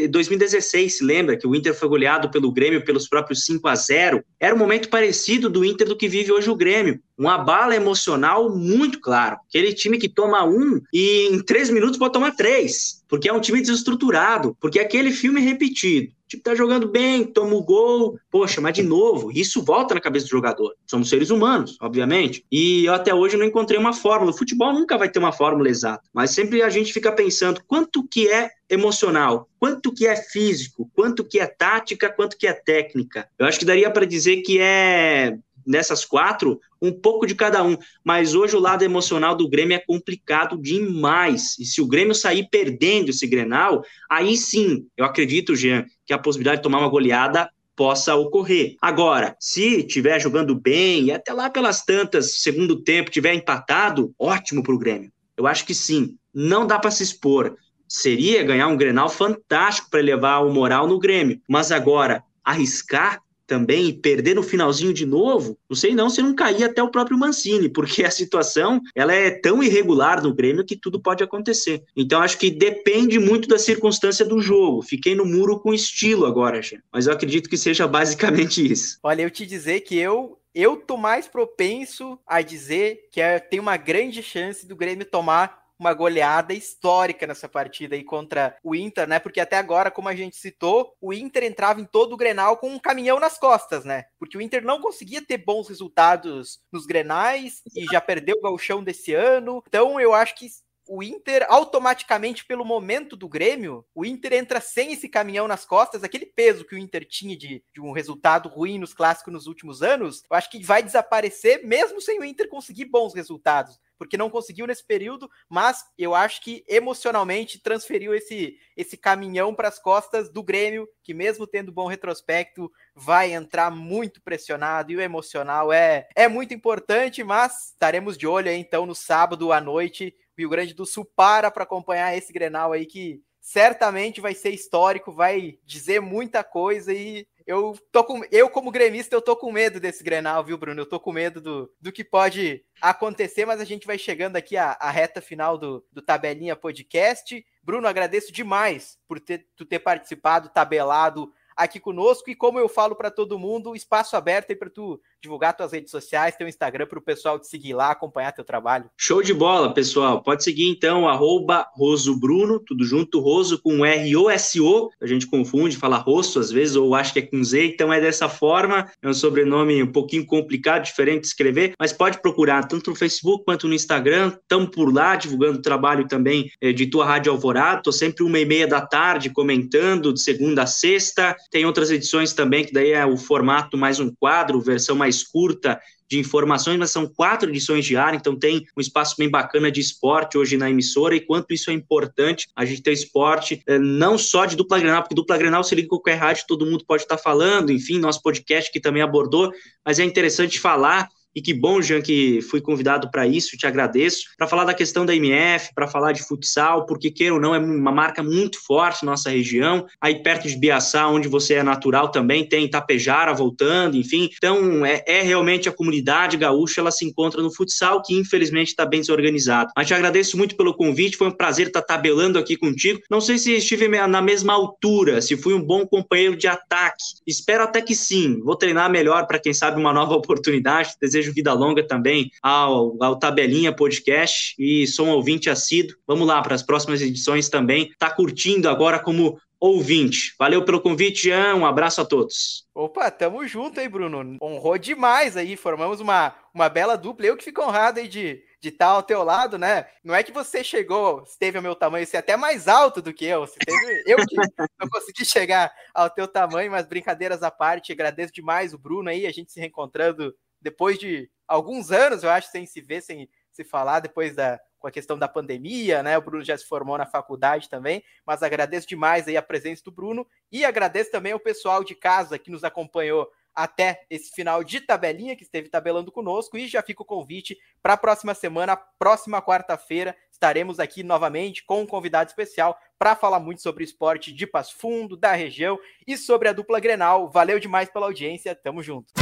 [0.09, 1.37] 2016, se lembra?
[1.37, 4.89] Que o Inter foi goleado pelo Grêmio pelos próprios 5 a 0 Era um momento
[4.89, 6.99] parecido do Inter do que vive hoje o Grêmio.
[7.17, 9.37] Uma bala emocional muito claro.
[9.49, 13.41] Aquele time que toma um e em três minutos pode tomar três, porque é um
[13.41, 18.61] time desestruturado, porque é aquele filme repetido tipo, tá jogando bem, toma o gol, poxa,
[18.61, 20.74] mas de novo, isso volta na cabeça do jogador.
[20.87, 22.45] Somos seres humanos, obviamente.
[22.53, 24.31] E eu até hoje não encontrei uma fórmula.
[24.31, 28.07] O futebol nunca vai ter uma fórmula exata, mas sempre a gente fica pensando quanto
[28.07, 33.26] que é emocional, quanto que é físico, quanto que é tática, quanto que é técnica.
[33.39, 37.76] Eu acho que daria para dizer que é nessas quatro, um pouco de cada um.
[38.03, 41.59] Mas hoje o lado emocional do Grêmio é complicado demais.
[41.59, 46.19] E se o Grêmio sair perdendo esse Grenal, aí sim, eu acredito, Jean, que a
[46.19, 48.77] possibilidade de tomar uma goleada possa ocorrer.
[48.81, 54.63] Agora, se tiver jogando bem e até lá pelas tantas, segundo tempo, tiver empatado, ótimo
[54.63, 55.13] para o Grêmio.
[55.37, 56.17] Eu acho que sim.
[56.35, 57.57] Não dá para se expor.
[57.87, 61.41] Seria ganhar um Grenal fantástico para levar o moral no Grêmio.
[61.47, 66.64] Mas agora, arriscar também perder no finalzinho de novo, não sei não se não cair
[66.64, 71.01] até o próprio Mancini, porque a situação ela é tão irregular no Grêmio que tudo
[71.01, 71.82] pode acontecer.
[71.96, 74.82] Então acho que depende muito da circunstância do jogo.
[74.82, 76.82] Fiquei no muro com estilo agora, gente.
[76.92, 78.99] mas eu acredito que seja basicamente isso.
[79.03, 83.61] Olha, eu te dizer que eu eu tô mais propenso a dizer que é, tem
[83.61, 89.09] uma grande chance do Grêmio tomar uma goleada histórica nessa partida aí contra o Inter,
[89.09, 89.18] né?
[89.18, 92.68] Porque até agora, como a gente citou, o Inter entrava em todo o Grenal com
[92.68, 94.07] um caminhão nas costas, né?
[94.18, 98.83] Porque o Inter não conseguia ter bons resultados nos Grenais e já perdeu o gauchão
[98.83, 99.62] desse ano.
[99.68, 100.49] Então eu acho que
[100.89, 106.03] o Inter, automaticamente, pelo momento do Grêmio, o Inter entra sem esse caminhão nas costas,
[106.03, 109.83] aquele peso que o Inter tinha de, de, um resultado ruim nos clássicos nos últimos
[109.83, 114.30] anos, eu acho que vai desaparecer, mesmo sem o Inter conseguir bons resultados porque não
[114.30, 120.30] conseguiu nesse período, mas eu acho que emocionalmente transferiu esse, esse caminhão para as costas
[120.30, 126.09] do Grêmio, que mesmo tendo bom retrospecto, vai entrar muito pressionado e o emocional é,
[126.14, 130.14] é muito importante, mas estaremos de olho aí então no sábado à noite.
[130.36, 135.11] Rio Grande do Sul para para acompanhar esse Grenal aí que certamente vai ser histórico,
[135.11, 138.20] vai dizer muita coisa e eu tô com.
[138.30, 140.82] Eu, como gremista, eu tô com medo desse Grenal, viu, Bruno?
[140.82, 144.55] Eu tô com medo do, do que pode acontecer, mas a gente vai chegando aqui
[144.55, 147.42] à, à reta final do, do Tabelinha Podcast.
[147.62, 152.31] Bruno, agradeço demais por ter, tu ter participado, tabelado aqui conosco.
[152.31, 155.91] E como eu falo para todo mundo, espaço aberto aí para tu divulgar tuas redes
[155.91, 158.89] sociais, teu Instagram para o pessoal te seguir lá, acompanhar teu trabalho.
[158.97, 160.23] Show de bola, pessoal.
[160.23, 164.91] Pode seguir então, arroba Roso Bruno, tudo junto, Roso com R-O-S-O.
[165.01, 168.01] A gente confunde, fala rosto às vezes, ou acho que é com Z, então é
[168.01, 168.91] dessa forma.
[169.03, 173.45] É um sobrenome um pouquinho complicado, diferente de escrever, mas pode procurar tanto no Facebook
[173.45, 174.37] quanto no Instagram.
[174.41, 177.79] Estamos por lá, divulgando o trabalho também eh, de tua Rádio Alvorada.
[177.79, 181.37] Estou sempre uma e meia da tarde comentando, de segunda a sexta.
[181.51, 185.80] Tem outras edições também, que daí é o formato mais um quadro, versão mais curta
[186.09, 190.38] de informações, mas são quatro edições diárias, então tem um espaço bem bacana de esporte
[190.38, 194.46] hoje na emissora, e quanto isso é importante, a gente ter esporte eh, não só
[194.46, 197.18] de dupla Grenal, porque dupla Grenal se liga em qualquer rádio, todo mundo pode estar
[197.18, 199.53] falando, enfim, nosso podcast que também abordou,
[199.84, 201.09] mas é interessante falar
[201.39, 205.07] e que bom, Jean, que fui convidado para isso, te agradeço, para falar da questão
[205.07, 209.05] da MF, para falar de futsal, porque queira ou não, é uma marca muito forte
[209.05, 213.97] na nossa região, aí perto de Biaçá, onde você é natural também, tem Itapejara voltando,
[213.97, 218.70] enfim, então é, é realmente a comunidade gaúcha, ela se encontra no futsal, que infelizmente
[218.70, 219.70] está bem desorganizado.
[219.76, 223.39] Mas te agradeço muito pelo convite, foi um prazer estar tabelando aqui contigo, não sei
[223.39, 227.95] se estive na mesma altura, se fui um bom companheiro de ataque, espero até que
[227.95, 232.31] sim, vou treinar melhor para quem sabe uma nova oportunidade, desejo desejo vida longa também
[232.43, 235.97] ao, ao Tabelinha Podcast e sou um ouvinte assíduo.
[236.07, 237.93] Vamos lá para as próximas edições também.
[237.99, 240.35] Tá curtindo agora como ouvinte.
[240.39, 241.57] Valeu pelo convite, Jean.
[241.57, 242.66] Um abraço a todos.
[242.74, 244.37] Opa, tamo junto aí, Bruno.
[244.41, 245.57] Honrou demais aí.
[245.57, 247.26] Formamos uma, uma bela dupla.
[247.26, 249.87] Eu que fico honrado aí de de estar ao teu lado, né?
[250.03, 253.14] Não é que você chegou, esteve ao meu tamanho, você é até mais alto do
[253.14, 253.47] que eu.
[253.47, 258.33] Você teve, eu que não consegui chegar ao teu tamanho, mas brincadeiras à parte, agradeço
[258.33, 262.67] demais o Bruno aí, a gente se reencontrando depois de alguns anos, eu acho, sem
[262.67, 266.17] se ver, sem se falar, depois da com a questão da pandemia, né?
[266.17, 269.91] O Bruno já se formou na faculdade também, mas agradeço demais aí a presença do
[269.91, 274.81] Bruno e agradeço também ao pessoal de casa que nos acompanhou até esse final de
[274.81, 279.43] tabelinha que esteve tabelando conosco e já fica o convite para a próxima semana, próxima
[279.43, 284.77] quarta-feira, estaremos aqui novamente com um convidado especial para falar muito sobre esporte de Passo
[284.79, 287.29] Fundo, da região e sobre a dupla Grenal.
[287.29, 289.13] Valeu demais pela audiência, tamo junto.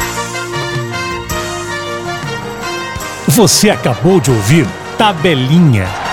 [3.37, 4.67] Você acabou de ouvir
[4.97, 6.06] Tabelinha